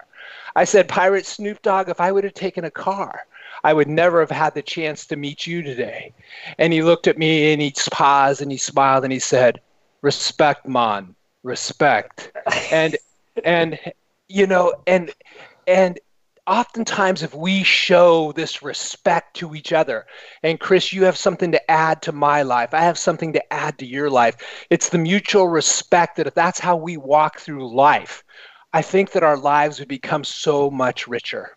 [0.55, 3.25] I said, "Pirate Snoop Dogg, if I would have taken a car,
[3.63, 6.13] I would never have had the chance to meet you today.
[6.57, 9.61] And he looked at me and he paused and he smiled and he said,
[10.01, 12.31] Respect, man, respect.
[12.71, 12.97] and,
[13.45, 13.79] and,
[14.27, 15.11] you know, and,
[15.65, 15.99] and,
[16.45, 20.05] oftentimes if we show this respect to each other
[20.43, 23.77] and chris you have something to add to my life i have something to add
[23.77, 28.25] to your life it's the mutual respect that if that's how we walk through life
[28.73, 31.55] i think that our lives would become so much richer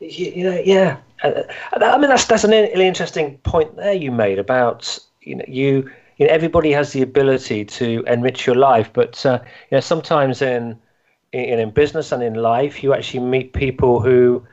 [0.00, 0.98] you, you know, yeah.
[1.22, 5.44] Uh, I mean, that's that's an really interesting point there you made about you know
[5.48, 9.38] you you know everybody has the ability to enrich your life, but uh,
[9.70, 10.78] you know sometimes in,
[11.32, 14.46] in in business and in life you actually meet people who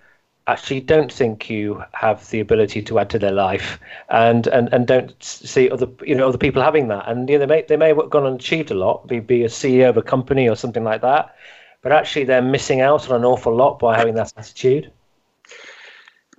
[0.47, 4.87] actually don't think you have the ability to add to their life and and, and
[4.87, 7.77] don't see other you know other people having that and you know, they may they
[7.77, 10.55] may have gone and achieved a lot be, be a CEO of a company or
[10.55, 11.35] something like that
[11.83, 14.91] but actually they're missing out on an awful lot by having that attitude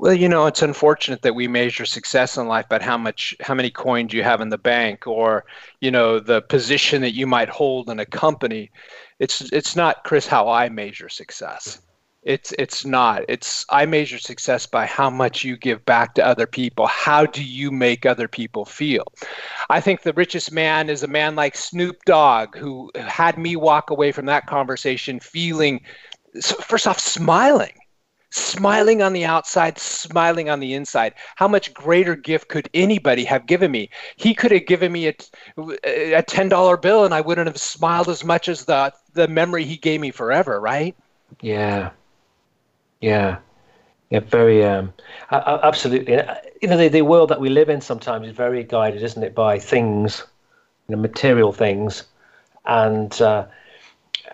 [0.02, 3.54] well, you know, it's unfortunate that we measure success in life by how much, how
[3.54, 5.44] many coins you have in the bank, or
[5.80, 8.72] you know, the position that you might hold in a company.
[9.20, 11.80] It's it's not, Chris, how I measure success.
[12.24, 13.22] It's it's not.
[13.28, 16.88] It's I measure success by how much you give back to other people.
[16.88, 19.04] How do you make other people feel?
[19.70, 23.90] I think the richest man is a man like Snoop Dogg who had me walk
[23.90, 25.80] away from that conversation feeling
[26.42, 27.74] first off smiling
[28.32, 31.14] smiling on the outside, smiling on the inside.
[31.36, 33.90] How much greater gift could anybody have given me?
[34.16, 35.14] He could have given me a,
[35.58, 39.76] a $10 bill and I wouldn't have smiled as much as the, the memory he
[39.76, 40.96] gave me forever, right?
[41.40, 41.90] Yeah.
[43.00, 43.38] Yeah.
[44.10, 44.92] Yeah, very um,
[45.30, 46.12] absolutely.
[46.60, 49.34] You know, the, the world that we live in sometimes is very guided, isn't it,
[49.34, 50.26] by things,
[50.86, 52.04] you know, material things,
[52.66, 53.46] and uh,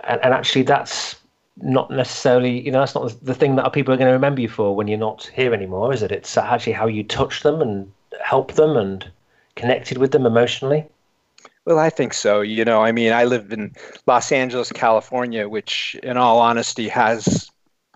[0.02, 1.14] and, and actually that's
[1.60, 4.48] not necessarily, you know, that's not the thing that people are going to remember you
[4.48, 6.12] for when you're not here anymore, is it?
[6.12, 7.90] It's actually how you touch them and
[8.22, 9.10] help them and
[9.56, 10.86] connected with them emotionally.
[11.64, 12.40] Well, I think so.
[12.40, 13.74] You know, I mean, I live in
[14.06, 17.47] Los Angeles, California, which, in all honesty, has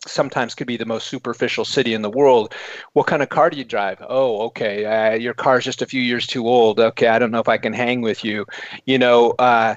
[0.06, 2.54] sometimes could be the most superficial city in the world.
[2.92, 4.02] What kind of car do you drive?
[4.08, 6.80] Oh, okay, uh, your car's just a few years too old.
[6.80, 8.46] Okay, I don't know if I can hang with you.
[8.86, 9.76] You know, uh,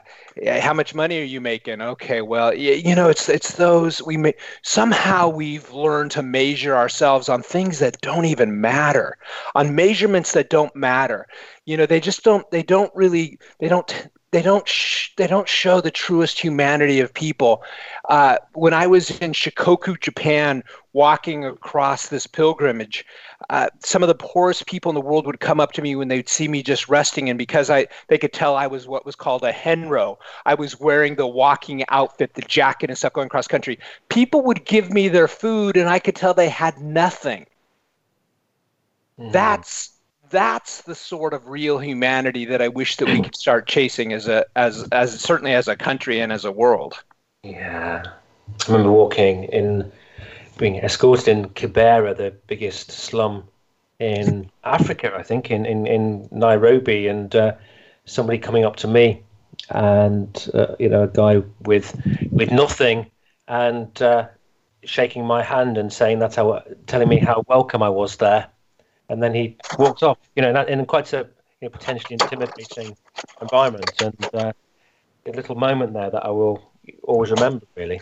[0.60, 1.82] how much money are you making?
[1.82, 4.34] Okay, well, you, you know, it's it's those we may,
[4.64, 9.18] somehow we've learned to measure ourselves on things that don't even matter,
[9.54, 11.28] on measurements that don't matter.
[11.66, 12.50] You know, they just don't.
[12.52, 13.40] They don't really.
[13.60, 17.64] They don't they don't sh- they don't show the truest humanity of people.
[18.10, 23.06] Uh, when I was in Shikoku, Japan, walking across this pilgrimage,
[23.50, 26.10] uh, some of the poorest people in the world would come up to me when
[26.10, 29.16] they'd see me just resting, and because I they could tell I was what was
[29.16, 33.48] called a henro, I was wearing the walking outfit, the jacket and stuff going cross
[33.48, 33.80] country.
[34.10, 37.46] People would give me their food, and I could tell they had nothing.
[39.18, 39.32] Mm.
[39.32, 39.95] That's
[40.30, 44.28] that's the sort of real humanity that I wish that we could start chasing as
[44.28, 47.04] a as as certainly as a country and as a world.
[47.44, 49.92] Yeah, I remember walking in,
[50.58, 53.44] being escorted in Kibera, the biggest slum
[54.00, 57.54] in Africa, I think, in in, in Nairobi, and uh,
[58.06, 59.24] somebody coming up to me,
[59.70, 61.96] and uh, you know, a guy with
[62.32, 63.12] with nothing,
[63.48, 64.28] and uh,
[64.84, 68.48] shaking my hand and saying that I telling me how welcome I was there
[69.10, 70.18] and then he walks off.
[70.36, 71.28] You know, in, quite a
[71.62, 72.96] you know, potentially intimidating
[73.42, 74.54] environment, and uh,
[75.26, 76.72] a little moment there that I will
[77.04, 77.66] always remember.
[77.76, 78.02] Really.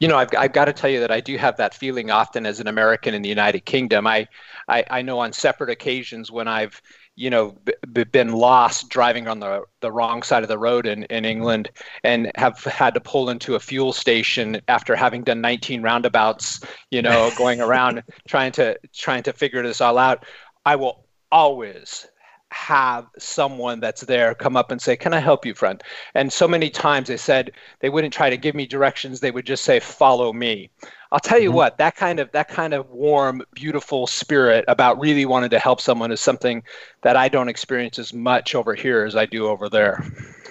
[0.00, 2.46] You know, I've, I've got to tell you that I do have that feeling often
[2.46, 4.06] as an American in the United Kingdom.
[4.06, 4.26] I,
[4.68, 6.80] I, I know on separate occasions when I've
[7.16, 7.56] you know
[7.92, 11.70] b- been lost driving on the, the wrong side of the road in, in england
[12.04, 17.02] and have had to pull into a fuel station after having done 19 roundabouts you
[17.02, 20.24] know going around trying to trying to figure this all out
[20.64, 22.06] i will always
[22.52, 25.82] have someone that's there come up and say, Can I help you, friend?
[26.14, 29.46] And so many times they said they wouldn't try to give me directions, they would
[29.46, 30.70] just say, Follow me.
[31.12, 31.56] I'll tell you mm-hmm.
[31.56, 35.80] what, that kind of that kind of warm, beautiful spirit about really wanting to help
[35.80, 36.62] someone is something
[37.02, 40.04] that I don't experience as much over here as I do over there.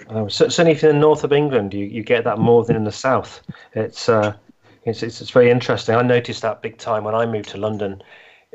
[0.08, 2.64] Um, so, certainly, if you're in the north of England, you, you get that more
[2.64, 3.40] than in the south.
[3.74, 4.34] It's, uh,
[4.84, 5.94] it's, it's, it's very interesting.
[5.94, 8.02] I noticed that big time when I moved to London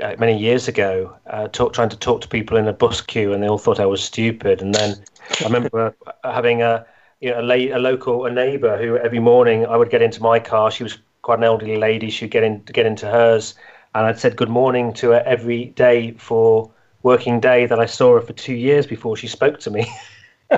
[0.02, 3.34] uh, many years ago, uh, talk, trying to talk to people in a bus queue,
[3.34, 4.62] and they all thought I was stupid.
[4.62, 4.96] And then
[5.42, 6.86] I remember having a
[7.20, 10.22] you know, a, la- a local a neighbour who every morning I would get into
[10.22, 10.72] my car.
[10.72, 12.10] She was quite an elderly lady.
[12.10, 13.56] She'd get in get into hers,
[13.96, 16.72] and I'd said good morning to her every day for
[17.04, 19.92] working day that I saw her for two years before she spoke to me.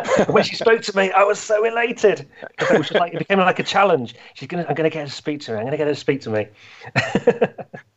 [0.28, 2.28] when she spoke to me, I was so elated.
[2.60, 4.16] It, was like, it became like a challenge.
[4.34, 5.58] She's gonna, I'm going to get her to speak to me.
[5.58, 6.48] I'm going to get her to speak to me.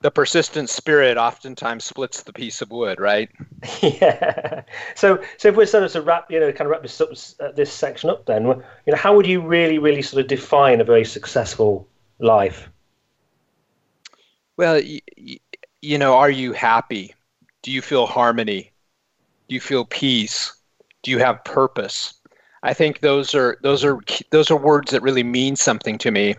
[0.03, 3.31] the persistent spirit oftentimes splits the piece of wood, right?
[3.83, 4.63] Yeah.
[4.95, 7.11] So, so if we're sort of to wrap, you know, kind of wrap this up,
[7.41, 10.81] uh, this section up, then, you know, how would you really, really sort of define
[10.81, 11.89] a very successful
[12.19, 12.71] life?
[14.57, 15.01] Well, you,
[15.83, 17.15] you know, are you happy?
[17.63, 18.73] Do you feel harmony?
[19.49, 20.53] Do you feel peace?
[21.03, 22.15] Do you have purpose?
[22.63, 24.01] I think those are those are
[24.31, 26.37] those are words that really mean something to me.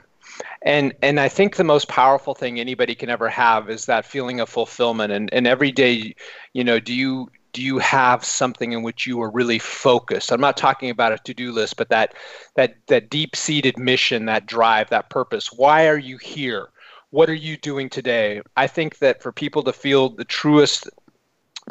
[0.63, 4.39] and and I think the most powerful thing anybody can ever have is that feeling
[4.39, 5.13] of fulfillment.
[5.13, 6.15] And and every day,
[6.53, 10.31] you know, do you do you have something in which you are really focused?
[10.31, 12.13] I'm not talking about a to-do list, but that
[12.55, 15.51] that that deep-seated mission, that drive, that purpose.
[15.51, 16.67] Why are you here?
[17.09, 18.43] What are you doing today?
[18.55, 20.87] I think that for people to feel the truest,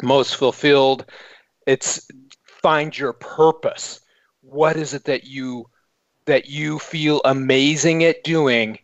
[0.01, 1.05] most fulfilled,
[1.65, 2.05] it's
[2.43, 4.01] find your purpose.
[4.41, 5.69] What is it that you
[6.25, 8.77] that you feel amazing at doing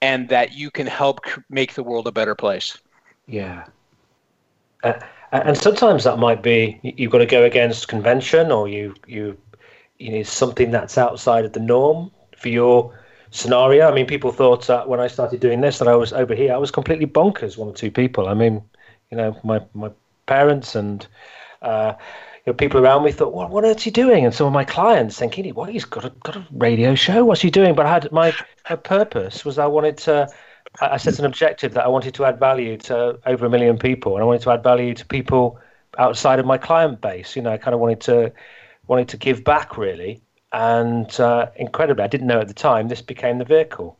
[0.00, 2.78] and that you can help make the world a better place.
[3.26, 3.66] Yeah.
[4.82, 4.94] Uh,
[5.44, 9.36] and sometimes that might be you've got to go against convention or you you
[9.98, 12.98] you need something that's outside of the norm for your
[13.30, 13.88] scenario.
[13.88, 16.52] I mean, people thought that when I started doing this that I was over here.
[16.52, 17.56] I was completely bonkers.
[17.56, 18.28] One or two people.
[18.28, 18.62] I mean,
[19.10, 19.90] you know, my my
[20.26, 21.06] parents and
[21.62, 21.94] uh,
[22.44, 24.64] you know, people around me thought, "What, what is he doing?" And some of my
[24.64, 25.70] clients thinking, "What?
[25.70, 27.24] He's got a got a radio show.
[27.24, 28.34] What's he doing?" But I had my,
[28.68, 30.28] my purpose was I wanted to.
[30.80, 34.14] I set an objective that I wanted to add value to over a million people,
[34.14, 35.58] and I wanted to add value to people
[35.98, 37.36] outside of my client base.
[37.36, 38.32] You know, I kind of wanted to
[38.86, 40.22] wanted to give back really,
[40.52, 43.98] and uh, incredibly, I didn't know at the time this became the vehicle.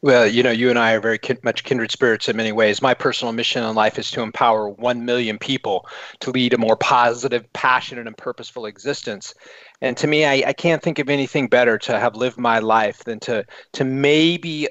[0.00, 2.80] Well, you know, you and I are very kin- much kindred spirits in many ways.
[2.80, 5.88] My personal mission in life is to empower 1 million people
[6.20, 9.34] to lead a more positive, passionate, and purposeful existence.
[9.80, 13.02] And to me, I, I can't think of anything better to have lived my life
[13.02, 14.68] than to, to maybe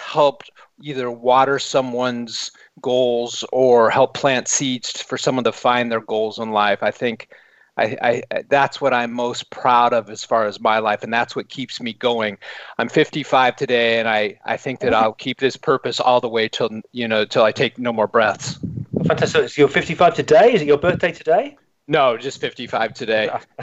[0.00, 0.42] help
[0.82, 6.50] either water someone's goals or help plant seeds for someone to find their goals in
[6.50, 6.82] life.
[6.82, 7.28] I think
[7.76, 11.34] I, I, that's what I'm most proud of as far as my life, and that's
[11.34, 12.36] what keeps me going.
[12.78, 16.48] I'm 55 today, and I, I think that I'll keep this purpose all the way
[16.48, 18.58] till you know till I take no more breaths.
[19.06, 19.48] Fantastic!
[19.48, 20.52] So you're 55 today.
[20.52, 21.56] Is it your birthday today?
[21.90, 23.28] No, just 55 today.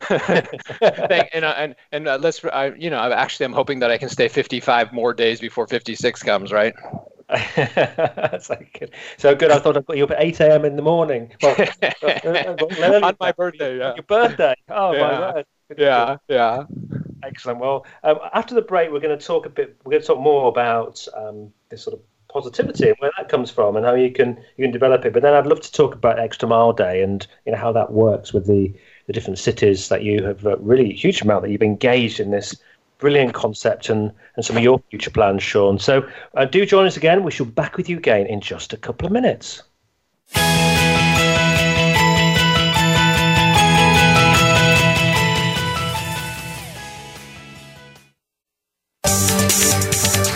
[0.00, 3.98] Thank, and uh, and and uh, let's I, you know actually I'm hoping that I
[3.98, 6.72] can stay 55 more days before 56 comes, right?
[8.40, 8.92] so, good.
[9.18, 9.50] so good.
[9.50, 10.64] I thought I'd got you up at 8 a.m.
[10.64, 11.30] in the morning.
[11.42, 11.56] Well,
[13.04, 13.94] On my birthday, yeah.
[13.96, 14.54] Your birthday.
[14.70, 15.00] Oh, yeah.
[15.00, 15.46] my word.
[15.76, 16.62] Yeah, yeah.
[17.22, 17.58] Excellent.
[17.58, 19.76] Well, um, after the break, we're going to talk a bit.
[19.84, 23.50] We're going to talk more about um, this sort of positivity and where that comes
[23.50, 25.12] from and how you can you can develop it.
[25.12, 27.92] But then I'd love to talk about Extra Mile Day and you know how that
[27.92, 28.72] works with the
[29.06, 32.56] the different cities that you have uh, really huge amount that you've engaged in this
[32.98, 35.78] brilliant concept and, and some of your future plans, Shawn.
[35.78, 37.22] So uh, do join us again.
[37.24, 39.62] We shall be back with you again in just a couple of minutes.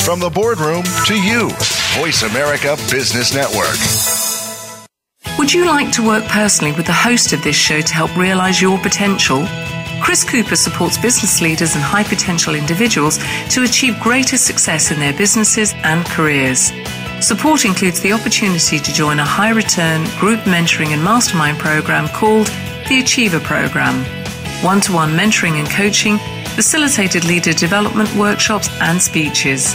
[0.05, 1.51] From the boardroom to you,
[1.99, 3.77] Voice America Business Network.
[5.39, 8.63] Would you like to work personally with the host of this show to help realize
[8.63, 9.45] your potential?
[10.01, 13.19] Chris Cooper supports business leaders and high potential individuals
[13.51, 16.71] to achieve greater success in their businesses and careers.
[17.21, 22.47] Support includes the opportunity to join a high return group mentoring and mastermind program called
[22.89, 24.05] the Achiever Program.
[24.63, 26.19] One to one mentoring and coaching,
[26.55, 29.75] facilitated leader development workshops and speeches.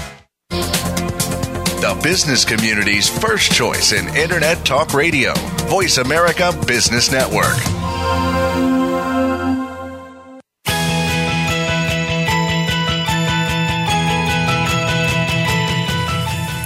[1.81, 5.33] The business community's first choice in Internet Talk Radio,
[5.65, 7.57] Voice America Business Network.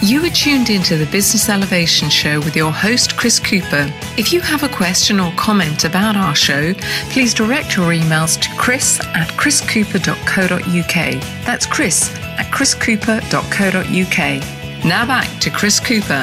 [0.03, 3.89] You are tuned into the Business Elevation Show with your host, Chris Cooper.
[4.18, 6.74] If you have a question or comment about our show,
[7.11, 11.22] please direct your emails to chris at chriscooper.co.uk.
[11.45, 14.54] That's chris at chriscooper.co.uk.
[14.86, 16.21] Now back to Chris Cooper.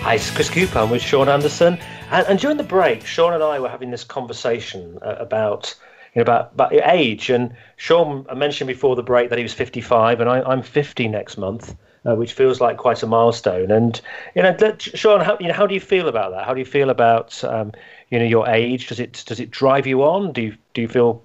[0.00, 0.78] Hi, it's Chris Cooper.
[0.78, 1.78] I'm with Shawn Anderson.
[2.10, 5.74] And, and during the break, Shawn and I were having this conversation uh, about
[6.14, 7.28] you know, about about age.
[7.28, 11.36] And Shawn mentioned before the break that he was 55, and I, am 50 next
[11.36, 11.76] month,
[12.06, 13.70] uh, which feels like quite a milestone.
[13.70, 14.00] And
[14.34, 16.46] you know, Shawn, how you know, how do you feel about that?
[16.46, 17.70] How do you feel about um,
[18.08, 18.88] you know your age?
[18.88, 20.32] Does it does it drive you on?
[20.32, 21.22] Do you do you feel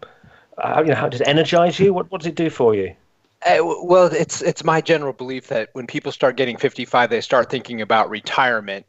[0.61, 1.93] how, you know how does it energize you?
[1.93, 2.93] What what does it do for you?
[3.45, 7.49] Uh, well, it's it's my general belief that when people start getting 55, they start
[7.49, 8.85] thinking about retirement.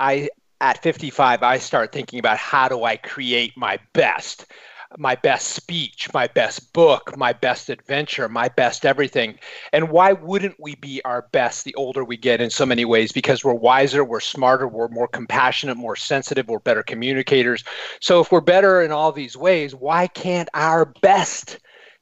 [0.00, 0.30] I
[0.60, 4.46] at 55, I start thinking about how do I create my best
[4.98, 9.38] my best speech, my best book, my best adventure, my best everything.
[9.72, 13.12] And why wouldn't we be our best the older we get in so many ways?
[13.12, 17.64] Because we're wiser, we're smarter, we're more compassionate, more sensitive, we're better communicators.
[18.00, 21.58] So if we're better in all these ways, why can't our best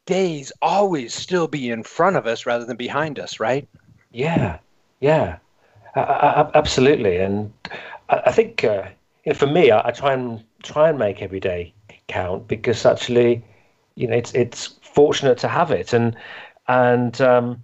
[0.06, 3.68] days always still be in front of us rather than behind us, right?
[4.12, 4.58] Yeah,
[5.00, 5.38] yeah,
[5.96, 7.18] absolutely.
[7.18, 7.52] And
[8.08, 8.88] I think uh,
[9.24, 11.74] you know, for me, I, try and try and make every day
[12.08, 13.44] count because actually,
[13.94, 16.16] you know, it's it's fortunate to have it, and
[16.68, 17.62] and um,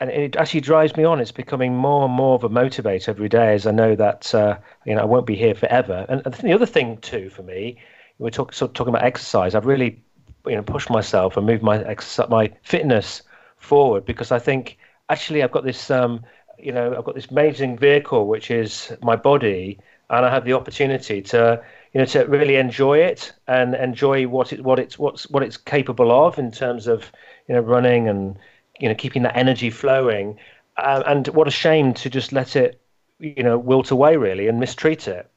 [0.00, 1.20] and it actually drives me on.
[1.20, 4.58] It's becoming more and more of a motivator every day, as I know that uh,
[4.84, 6.06] you know I won't be here forever.
[6.08, 7.78] And, and the other thing too for me,
[8.18, 9.54] we're talk, sort of talking about exercise.
[9.54, 10.02] I've really
[10.48, 11.96] you know pushed myself and move my
[12.28, 13.22] my fitness
[13.58, 14.78] forward because I think
[15.08, 16.24] actually I've got this um,
[16.58, 19.78] you know I've got this amazing vehicle which is my body,
[20.10, 24.52] and I have the opportunity to you know to really enjoy it and enjoy what
[24.52, 27.10] it what it's what's what it's capable of in terms of
[27.48, 28.38] you know running and
[28.80, 30.38] you know keeping that energy flowing.
[30.76, 32.80] Uh, and what a shame to just let it
[33.18, 35.30] you know wilt away really and mistreat it.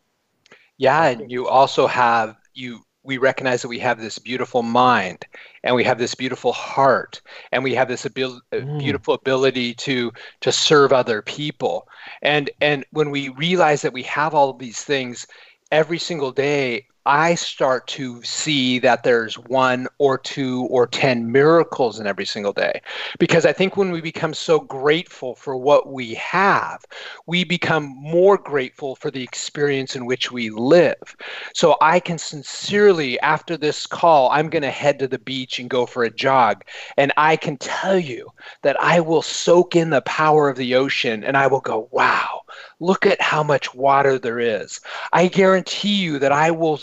[0.78, 5.26] Yeah and you also have you we recognize that we have this beautiful mind
[5.64, 7.22] and we have this beautiful heart
[7.52, 8.80] and we have this abil- uh, mm.
[8.80, 11.88] beautiful ability to to serve other people
[12.22, 15.26] and and when we realize that we have all of these things
[15.72, 22.00] every single day I start to see that there's one or two or 10 miracles
[22.00, 22.82] in every single day.
[23.18, 26.86] Because I think when we become so grateful for what we have,
[27.26, 31.16] we become more grateful for the experience in which we live.
[31.56, 35.70] So I can sincerely, after this call, I'm going to head to the beach and
[35.70, 36.64] go for a jog.
[36.98, 38.30] And I can tell you
[38.62, 42.41] that I will soak in the power of the ocean and I will go, wow,
[42.80, 44.80] look at how much water there is.
[45.14, 46.80] I guarantee you that I will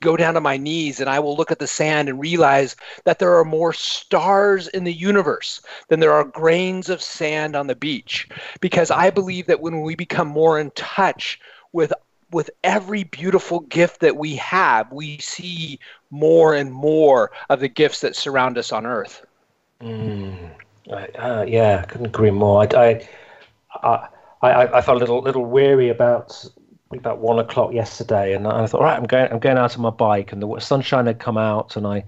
[0.00, 3.18] go down to my knees and I will look at the sand and realize that
[3.18, 7.76] there are more stars in the universe than there are grains of sand on the
[7.76, 8.28] beach.
[8.60, 11.40] Because I believe that when we become more in touch
[11.72, 11.92] with
[12.32, 15.78] with every beautiful gift that we have, we see
[16.10, 19.24] more and more of the gifts that surround us on earth.
[19.82, 20.50] Mm,
[20.90, 22.62] uh, yeah, I couldn't agree more.
[22.62, 23.08] I, I,
[23.82, 24.08] I,
[24.50, 26.44] I felt a little little weary about
[26.98, 29.82] about one o'clock yesterday, and I thought, all right, I'm going, I'm going out on
[29.82, 32.04] my bike, and the sunshine had come out, and I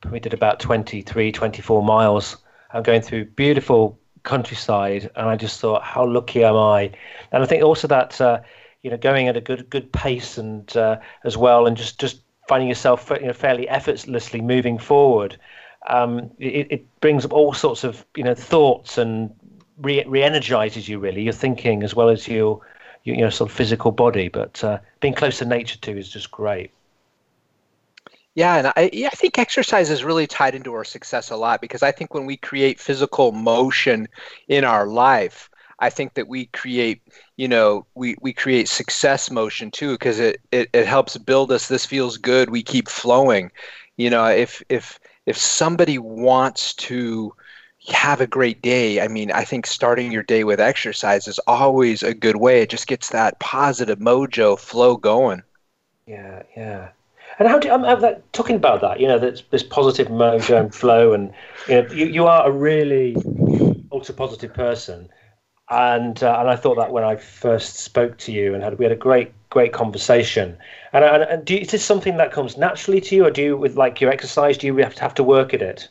[0.00, 2.36] probably did about 23, 24 miles.
[2.72, 6.92] I'm going through beautiful countryside, and I just thought, how lucky am I?
[7.32, 8.40] And I think also that uh,
[8.82, 12.20] you know, going at a good good pace and uh, as well, and just just
[12.48, 15.38] finding yourself you know, fairly effortlessly moving forward.
[15.88, 19.34] Um, it, it brings up all sorts of you know thoughts and
[19.78, 22.60] re- re-energizes you really your thinking as well as your
[23.04, 24.28] you know sort of physical body.
[24.28, 26.70] But uh, being close to nature too is just great.
[28.34, 31.82] Yeah, and I, I think exercise is really tied into our success a lot because
[31.82, 34.08] I think when we create physical motion
[34.48, 35.48] in our life,
[35.78, 37.00] I think that we create,
[37.36, 41.68] you know, we, we create success motion too because it, it, it helps build us.
[41.68, 42.50] This feels good.
[42.50, 43.50] We keep flowing.
[43.96, 47.32] You know, if if if somebody wants to
[47.88, 49.00] have a great day.
[49.00, 52.62] I mean, I think starting your day with exercise is always a good way.
[52.62, 55.42] It just gets that positive mojo flow going.
[56.06, 56.88] Yeah, yeah.
[57.38, 58.98] And how do I'm, I'm that, talking about that?
[59.00, 61.32] You know, this, this positive mojo and flow, and
[61.68, 63.16] you know, you, you are a really
[63.92, 65.08] ultra positive person,
[65.68, 68.84] and uh, and I thought that when I first spoke to you and had we
[68.84, 70.56] had a great great conversation.
[70.92, 73.42] And, and, and do you, is this something that comes naturally to you, or do
[73.42, 74.56] you with like your exercise?
[74.56, 75.88] Do you have to have to work at it?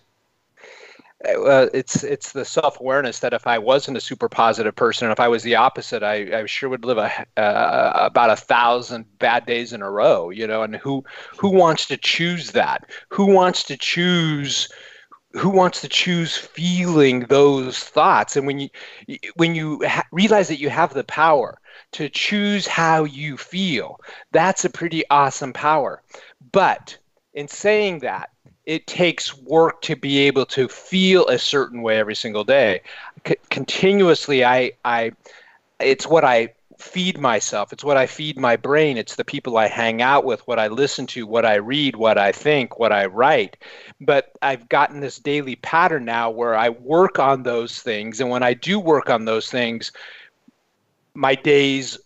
[1.23, 5.19] It's it's the self awareness that if I wasn't a super positive person, and if
[5.19, 9.45] I was the opposite, I, I sure would live a uh, about a thousand bad
[9.45, 10.29] days in a row.
[10.29, 11.03] You know, and who
[11.37, 12.89] who wants to choose that?
[13.09, 14.69] Who wants to choose?
[15.33, 18.35] Who wants to choose feeling those thoughts?
[18.37, 18.69] And when you
[19.35, 21.57] when you ha- realize that you have the power
[21.93, 23.99] to choose how you feel,
[24.31, 26.03] that's a pretty awesome power.
[26.51, 26.97] But
[27.33, 28.29] in saying that,
[28.65, 32.81] it takes work to be able to feel a certain way every single day.
[33.27, 35.11] C- continuously, I, I,
[35.79, 37.71] it's what I feed myself.
[37.71, 38.97] It's what I feed my brain.
[38.97, 42.17] It's the people I hang out with, what I listen to, what I read, what
[42.17, 43.57] I think, what I write.
[44.01, 48.19] But I've gotten this daily pattern now where I work on those things.
[48.19, 49.91] And when I do work on those things,
[51.13, 51.97] my days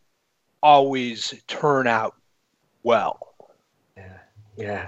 [0.62, 2.16] always turn out
[2.84, 3.34] well.
[3.98, 4.18] Yeah.
[4.58, 4.88] Yeah.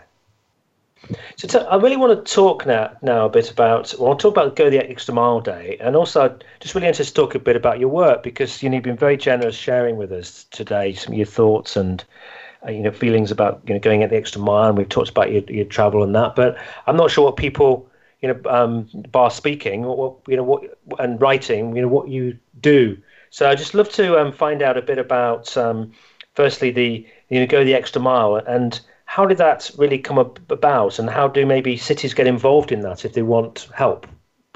[1.36, 3.93] So t- I really want to talk now now a bit about.
[3.97, 7.16] Well, I'll talk about Go the Extra Mile Day, and also I'm just really interested
[7.16, 9.97] to talk a bit about your work because you know, you've been very generous sharing
[9.97, 12.04] with us today some of your thoughts and
[12.66, 14.70] uh, you know feelings about you know going at the extra mile.
[14.70, 17.89] And we've talked about your, your travel and that, but I'm not sure what people
[18.22, 20.64] you know um, bar speaking or what you know what
[20.99, 22.97] and writing you know what you do.
[23.32, 25.93] So I just love to um, find out a bit about um,
[26.36, 28.80] firstly the you know go the extra mile and
[29.12, 33.03] how did that really come about, and how do maybe cities get involved in that
[33.03, 34.07] if they want help?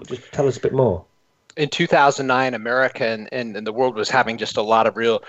[0.08, 1.04] Just tell us a bit more.
[1.58, 5.22] In 2009, America and, and, and the world was having just a lot of real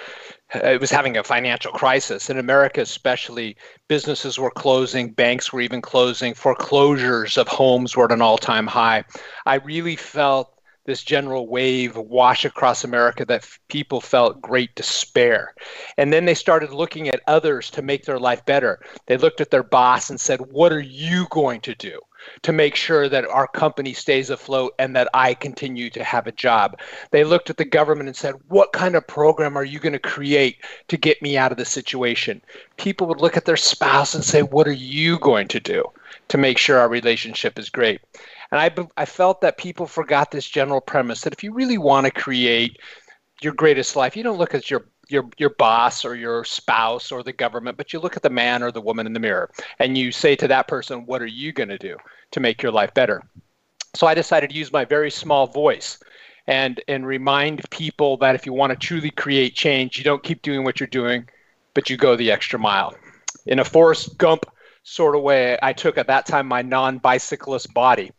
[0.54, 2.30] it was having a financial crisis.
[2.30, 3.56] In America, especially,
[3.88, 8.68] businesses were closing, banks were even closing, foreclosures of homes were at an all time
[8.68, 9.04] high.
[9.44, 10.55] I really felt
[10.86, 15.54] this general wave wash across America that f- people felt great despair.
[15.98, 18.80] And then they started looking at others to make their life better.
[19.06, 22.00] They looked at their boss and said, What are you going to do?
[22.42, 26.32] To make sure that our company stays afloat and that I continue to have a
[26.32, 26.80] job.
[27.12, 29.98] They looked at the government and said, What kind of program are you going to
[29.98, 30.56] create
[30.88, 32.40] to get me out of the situation?
[32.76, 35.84] People would look at their spouse and say, What are you going to do
[36.28, 38.00] to make sure our relationship is great?
[38.50, 42.06] And I, I felt that people forgot this general premise that if you really want
[42.06, 42.78] to create
[43.42, 47.22] your greatest life, you don't look at your your your boss or your spouse or
[47.22, 49.96] the government, but you look at the man or the woman in the mirror and
[49.96, 51.96] you say to that person, "What are you going to do
[52.32, 53.22] to make your life better?"
[53.94, 55.98] So I decided to use my very small voice
[56.46, 60.42] and and remind people that if you want to truly create change, you don't keep
[60.42, 61.28] doing what you're doing,
[61.74, 62.94] but you go the extra mile.
[63.46, 64.44] In a Forrest Gump
[64.82, 68.12] sort of way, I took at that time my non-bicyclist body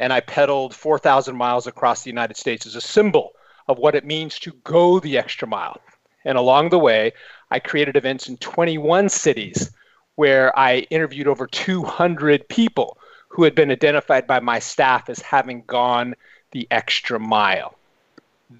[0.00, 3.32] and I pedaled 4,000 miles across the United States as a symbol
[3.68, 5.78] of what it means to go the extra mile.
[6.24, 7.12] And along the way,
[7.50, 9.70] I created events in 21 cities
[10.14, 12.96] where I interviewed over 200 people
[13.28, 16.14] who had been identified by my staff as having gone
[16.52, 17.76] the extra mile.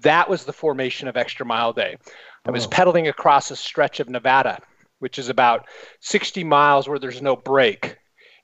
[0.01, 1.97] That was the formation of Extra Mile Day.
[2.45, 4.59] I was pedaling across a stretch of Nevada,
[4.99, 5.67] which is about
[5.99, 7.97] 60 miles where there's no break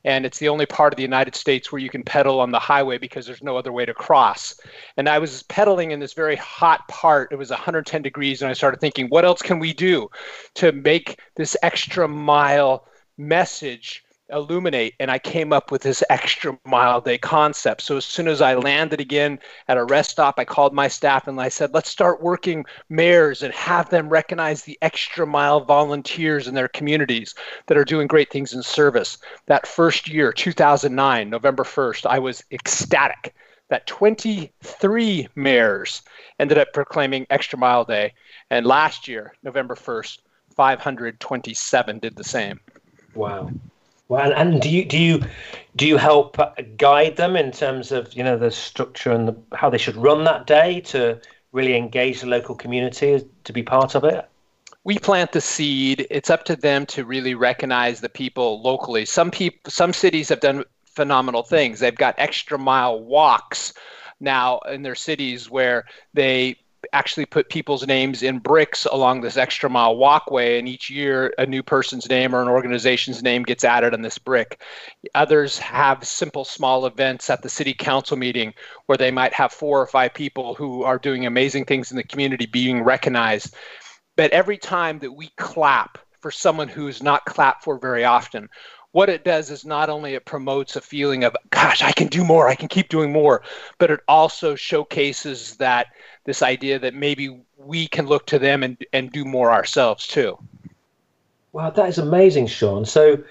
[0.03, 2.59] and it's the only part of the United States where you can pedal on the
[2.59, 4.59] highway because there's no other way to cross.
[4.95, 7.31] And I was pedaling in this very hot part.
[7.31, 10.09] It was 110 degrees, and I started thinking, what else can we do
[10.55, 12.87] to make this extra mile
[13.17, 17.82] message illuminate and i came up with this extra mile day concept.
[17.82, 21.28] So as soon as i landed again at a rest stop i called my staff
[21.28, 26.47] and i said let's start working mayors and have them recognize the extra mile volunteers
[26.47, 27.36] in their communities
[27.67, 29.17] that are doing great things in service.
[29.45, 33.34] That first year 2009 november 1st i was ecstatic
[33.69, 36.01] that 23 mayors
[36.39, 38.13] ended up proclaiming extra mile day.
[38.49, 40.19] And last year november 1st
[40.55, 42.59] 527 did the same.
[43.13, 43.51] Wow
[44.09, 45.23] well, and, do you do you
[45.75, 46.37] do you help
[46.77, 50.23] guide them in terms of you know the structure and the, how they should run
[50.23, 51.19] that day to
[51.51, 54.27] really engage the local community to be part of it?
[54.87, 56.07] we plant the seed.
[56.09, 59.03] It's up to them to really recognize the people locally.
[59.03, 61.81] Some people some cities have done phenomenal things.
[61.81, 63.73] They've got extra mile walks
[64.21, 65.83] now in their cities where
[66.13, 66.55] they
[66.97, 71.45] actually put people's names in bricks along this extra mile walkway, and each year a
[71.45, 74.59] new person's name or an organization's name gets added on this brick.
[75.13, 78.51] Others have simple, small events at the city council meeting
[78.87, 82.03] where they might have four or five people who are doing amazing things in the
[82.03, 83.55] community being recognized.
[84.15, 88.49] But every time that we clap for someone who's not clapped for very often,
[88.91, 92.23] what it does is not only it promotes a feeling of gosh i can do
[92.23, 93.41] more i can keep doing more
[93.77, 95.88] but it also showcases that
[96.27, 100.38] this idea that maybe we can look to them and, and do more ourselves too.
[101.53, 102.85] Wow, that is amazing, Shawn.
[102.85, 103.23] So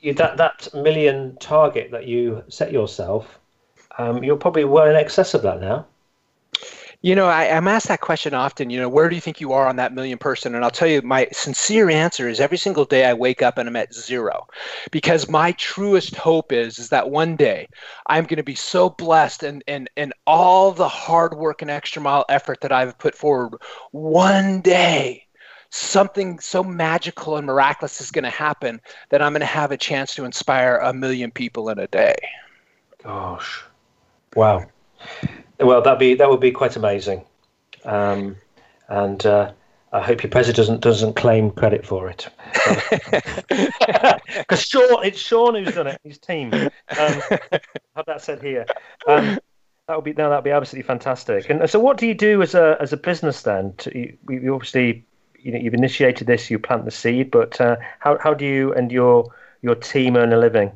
[0.00, 3.38] you, that that million target that you set yourself,
[3.98, 5.86] um, you're probably well in excess of that now.
[7.04, 8.70] You know, I, am asked that question often.
[8.70, 10.54] You know, where do you think you are on that million person?
[10.54, 13.68] And I'll tell you, my sincere answer is every single day I wake up and
[13.68, 14.46] I'm at zero,
[14.90, 17.68] because my truest hope is is that one day
[18.06, 22.00] I'm going to be so blessed and and and all the hard work and extra
[22.00, 25.26] mile effort that I've put forward, one day
[25.68, 28.80] something so magical and miraculous is going to happen
[29.10, 32.16] that I'm going to have a chance to inspire a million people in a day.
[33.02, 33.62] Gosh,
[34.34, 34.64] wow.
[35.60, 37.24] Well, that be that would be quite amazing,
[37.84, 38.36] um,
[38.88, 39.52] and uh,
[39.92, 42.28] I hope your president doesn't doesn't claim credit for it,
[43.48, 46.00] because Shawn, it's Shawn who's done it.
[46.02, 46.52] His team.
[46.52, 46.70] Um,
[47.96, 48.66] have that said here.
[49.06, 49.38] Um,
[49.86, 51.48] that would be no, that'd be absolutely fantastic.
[51.50, 53.74] And so, what do you do as a as a business then?
[53.78, 55.04] To, you, you obviously
[55.38, 58.72] you know you've initiated this, you plant the seed, but uh, how how do you
[58.72, 59.32] and your
[59.62, 60.72] your team earn a living?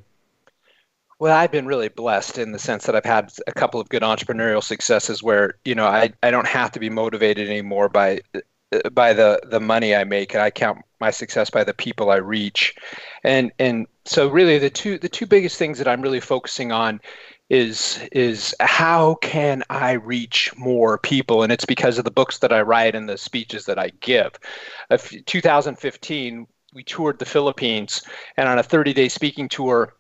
[1.19, 4.03] Well, I've been really blessed in the sense that I've had a couple of good
[4.03, 8.41] entrepreneurial successes where, you know, I, I don't have to be motivated anymore by uh,
[8.93, 12.17] by the the money I make and I count my success by the people I
[12.17, 12.77] reach.
[13.25, 17.01] And and so really the two the two biggest things that I'm really focusing on
[17.51, 21.43] is is how can I reach more people?
[21.43, 24.33] And it's because of the books that I write and the speeches that I give.
[24.91, 28.03] Of 2015, we toured the Philippines,
[28.37, 29.95] and on a 30-day speaking tour,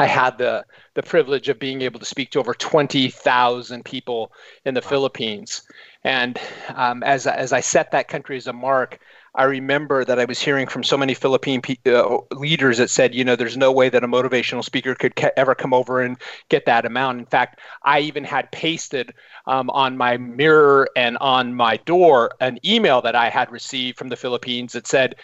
[0.00, 4.32] I had the the privilege of being able to speak to over 20,000 people
[4.64, 4.80] in the.
[4.82, 5.62] Philippines.
[6.04, 6.38] And
[6.74, 8.98] um, as as I set that country as a mark,
[9.34, 13.14] I remember that I was hearing from so many Philippine pe- uh, leaders that said,
[13.14, 16.16] you know, there's no way that a motivational speaker could ca- ever come over and
[16.48, 17.20] get that amount.
[17.20, 19.14] In fact, I even had pasted
[19.46, 24.08] um, on my mirror and on my door an email that I had received from
[24.08, 25.14] the Philippines that said,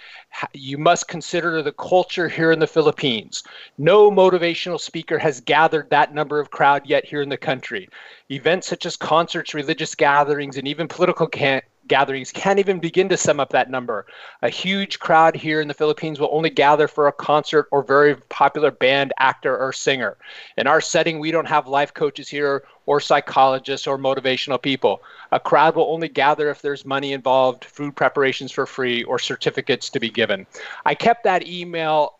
[0.52, 3.42] you must consider the culture here in the Philippines.
[3.76, 7.88] No motivational speaker has gathered that number of crowd yet here in the country.
[8.30, 13.16] Events such as concerts, religious gatherings, and even political can- gatherings can't even begin to
[13.16, 14.07] sum up that number.
[14.43, 18.16] A huge crowd here in the Philippines will only gather for a concert or very
[18.28, 20.16] popular band, actor, or singer.
[20.57, 25.03] In our setting, we don't have life coaches here or psychologists or motivational people.
[25.32, 29.91] A crowd will only gather if there's money involved, food preparations for free, or certificates
[29.91, 30.47] to be given.
[30.84, 32.18] I kept that email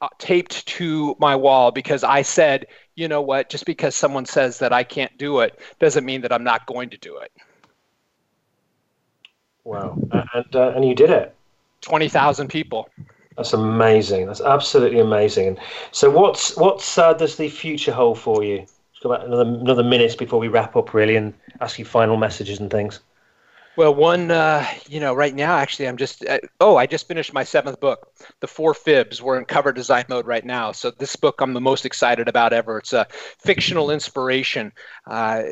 [0.00, 4.58] uh, taped to my wall because I said, you know what, just because someone says
[4.58, 7.32] that I can't do it doesn't mean that I'm not going to do it.
[9.68, 9.98] Wow.
[10.32, 11.34] And, uh, and you did it.
[11.82, 12.88] 20,000 people.
[13.36, 14.26] That's amazing.
[14.26, 15.58] That's absolutely amazing.
[15.92, 18.66] So, what's what's uh, does the future hold for you?
[18.92, 22.16] Just got about another another minute before we wrap up, really, and ask you final
[22.16, 22.98] messages and things.
[23.76, 27.32] Well, one, uh, you know, right now, actually, I'm just, uh, oh, I just finished
[27.32, 28.07] my seventh book,
[28.40, 29.22] The Four Fibs.
[29.22, 30.72] We're in cover design mode right now.
[30.72, 32.78] So, this book I'm the most excited about ever.
[32.78, 33.06] It's a
[33.38, 34.72] fictional inspiration.
[35.06, 35.42] Uh,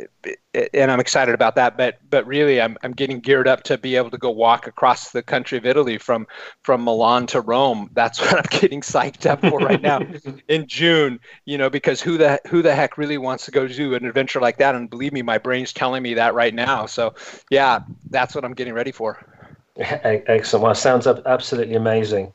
[0.74, 1.76] and I'm excited about that.
[1.76, 5.10] But but really, I'm I'm getting geared up to be able to go walk across
[5.10, 6.26] the country of Italy from
[6.62, 7.90] from Milan to Rome.
[7.92, 10.00] That's what I'm getting psyched up for right now
[10.48, 11.20] in June.
[11.44, 14.40] You know, because who the who the heck really wants to go do an adventure
[14.40, 14.74] like that?
[14.74, 16.86] And believe me, my brain's telling me that right now.
[16.86, 17.14] So
[17.50, 19.35] yeah, that's what I'm getting ready for.
[19.78, 20.62] Excellent.
[20.64, 22.32] Well, sounds absolutely amazing.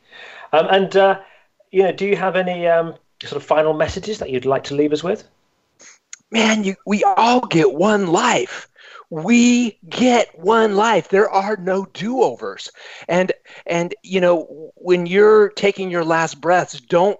[0.53, 1.19] Um, and uh,
[1.71, 4.75] you know, do you have any um, sort of final messages that you'd like to
[4.75, 5.27] leave us with?
[6.31, 8.67] man, you, we all get one life.
[9.09, 11.09] We get one life.
[11.09, 12.71] There are no do-overs.
[13.09, 13.33] And
[13.67, 17.19] and you know, when you're taking your last breaths, don't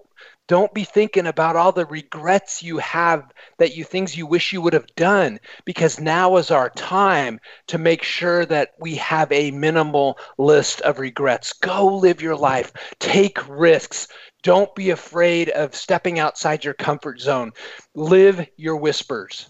[0.52, 4.60] don't be thinking about all the regrets you have that you things you wish you
[4.60, 9.52] would have done because now is our time to make sure that we have a
[9.52, 14.10] minimal list of regrets go live your life take risks
[14.44, 17.52] don't be afraid of stepping outside your comfort zone.
[17.94, 19.48] Live your whispers.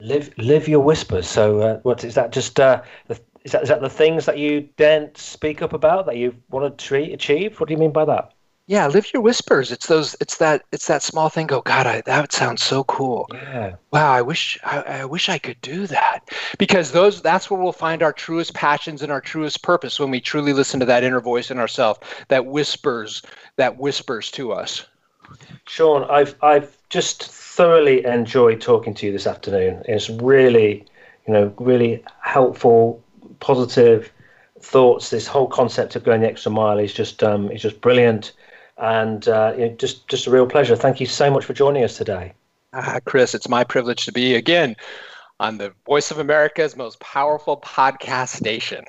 [0.00, 1.26] Live, live your whispers.
[1.26, 2.32] So, uh, what is that?
[2.32, 2.82] Just uh,
[3.44, 6.78] is that is that the things that you don't speak up about that you want
[6.78, 7.58] to achieve?
[7.58, 8.34] What do you mean by that?
[8.68, 9.72] Yeah live your whispers.
[9.72, 13.26] It's those it's that it's that small thing go god I, that sounds so cool.
[13.32, 13.76] Yeah.
[13.92, 16.30] Wow i wish I, I wish i could do that.
[16.58, 20.20] Because those that's where we'll find our truest passions and our truest purpose when we
[20.20, 23.22] truly listen to that inner voice in ourselves that whispers
[23.56, 24.84] that whispers to us.
[25.66, 29.82] Shawn i've i've just thoroughly enjoyed talking to you this afternoon.
[29.86, 30.84] It's really
[31.26, 33.02] you know really helpful
[33.40, 34.12] positive
[34.60, 35.08] thoughts.
[35.08, 38.32] This whole concept of going the extra mile is just um, is just brilliant
[38.78, 40.76] and uh, you know, just just a real pleasure.
[40.76, 42.32] Thank you so much for joining us today.
[42.72, 44.76] Ah, Chris, it's my privilege to be again
[45.40, 48.84] on the Voice of America's most powerful podcast station.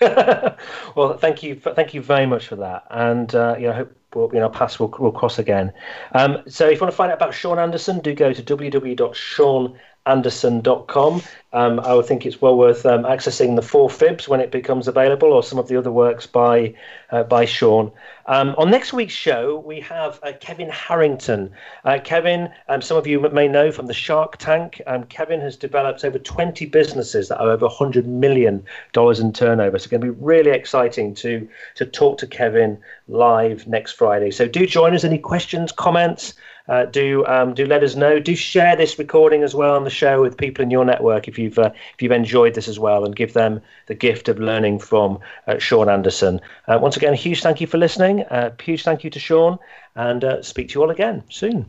[0.96, 4.30] well, thank you, thank you very much for that, and uh, you know, hope we'll,
[4.32, 5.72] you know, paths will, will cross again.
[6.12, 9.78] Um, so, if you want to find out about Shawn Anderson, do go to www.shawn
[10.06, 11.22] anderson.com.
[11.52, 14.86] Um, I would think it's well worth um, accessing the Four Fibs when it becomes
[14.86, 16.74] available, or some of the other works by
[17.10, 17.90] uh, by Sean.
[18.26, 21.50] Um, on next week's show, we have uh, Kevin Harrington.
[21.84, 24.80] Uh, Kevin, um, some of you may know from the Shark Tank.
[24.86, 29.76] Um, Kevin has developed over 20 businesses that are over 100 million dollars in turnover.
[29.76, 32.78] So it's going to be really exciting to to talk to Kevin
[33.08, 34.30] live next Friday.
[34.30, 35.02] So do join us.
[35.02, 36.34] Any questions, comments?
[36.70, 38.20] Uh, do um, do let us know.
[38.20, 41.36] Do share this recording as well on the show with people in your network if
[41.36, 44.78] you've uh, if you've enjoyed this as well, and give them the gift of learning
[44.78, 45.18] from
[45.48, 46.40] uh, Shawn Anderson.
[46.68, 48.22] Uh, once again, a huge thank you for listening.
[48.22, 49.58] Uh, huge thank you to Shawn,
[49.96, 51.68] and uh, speak to you all again soon.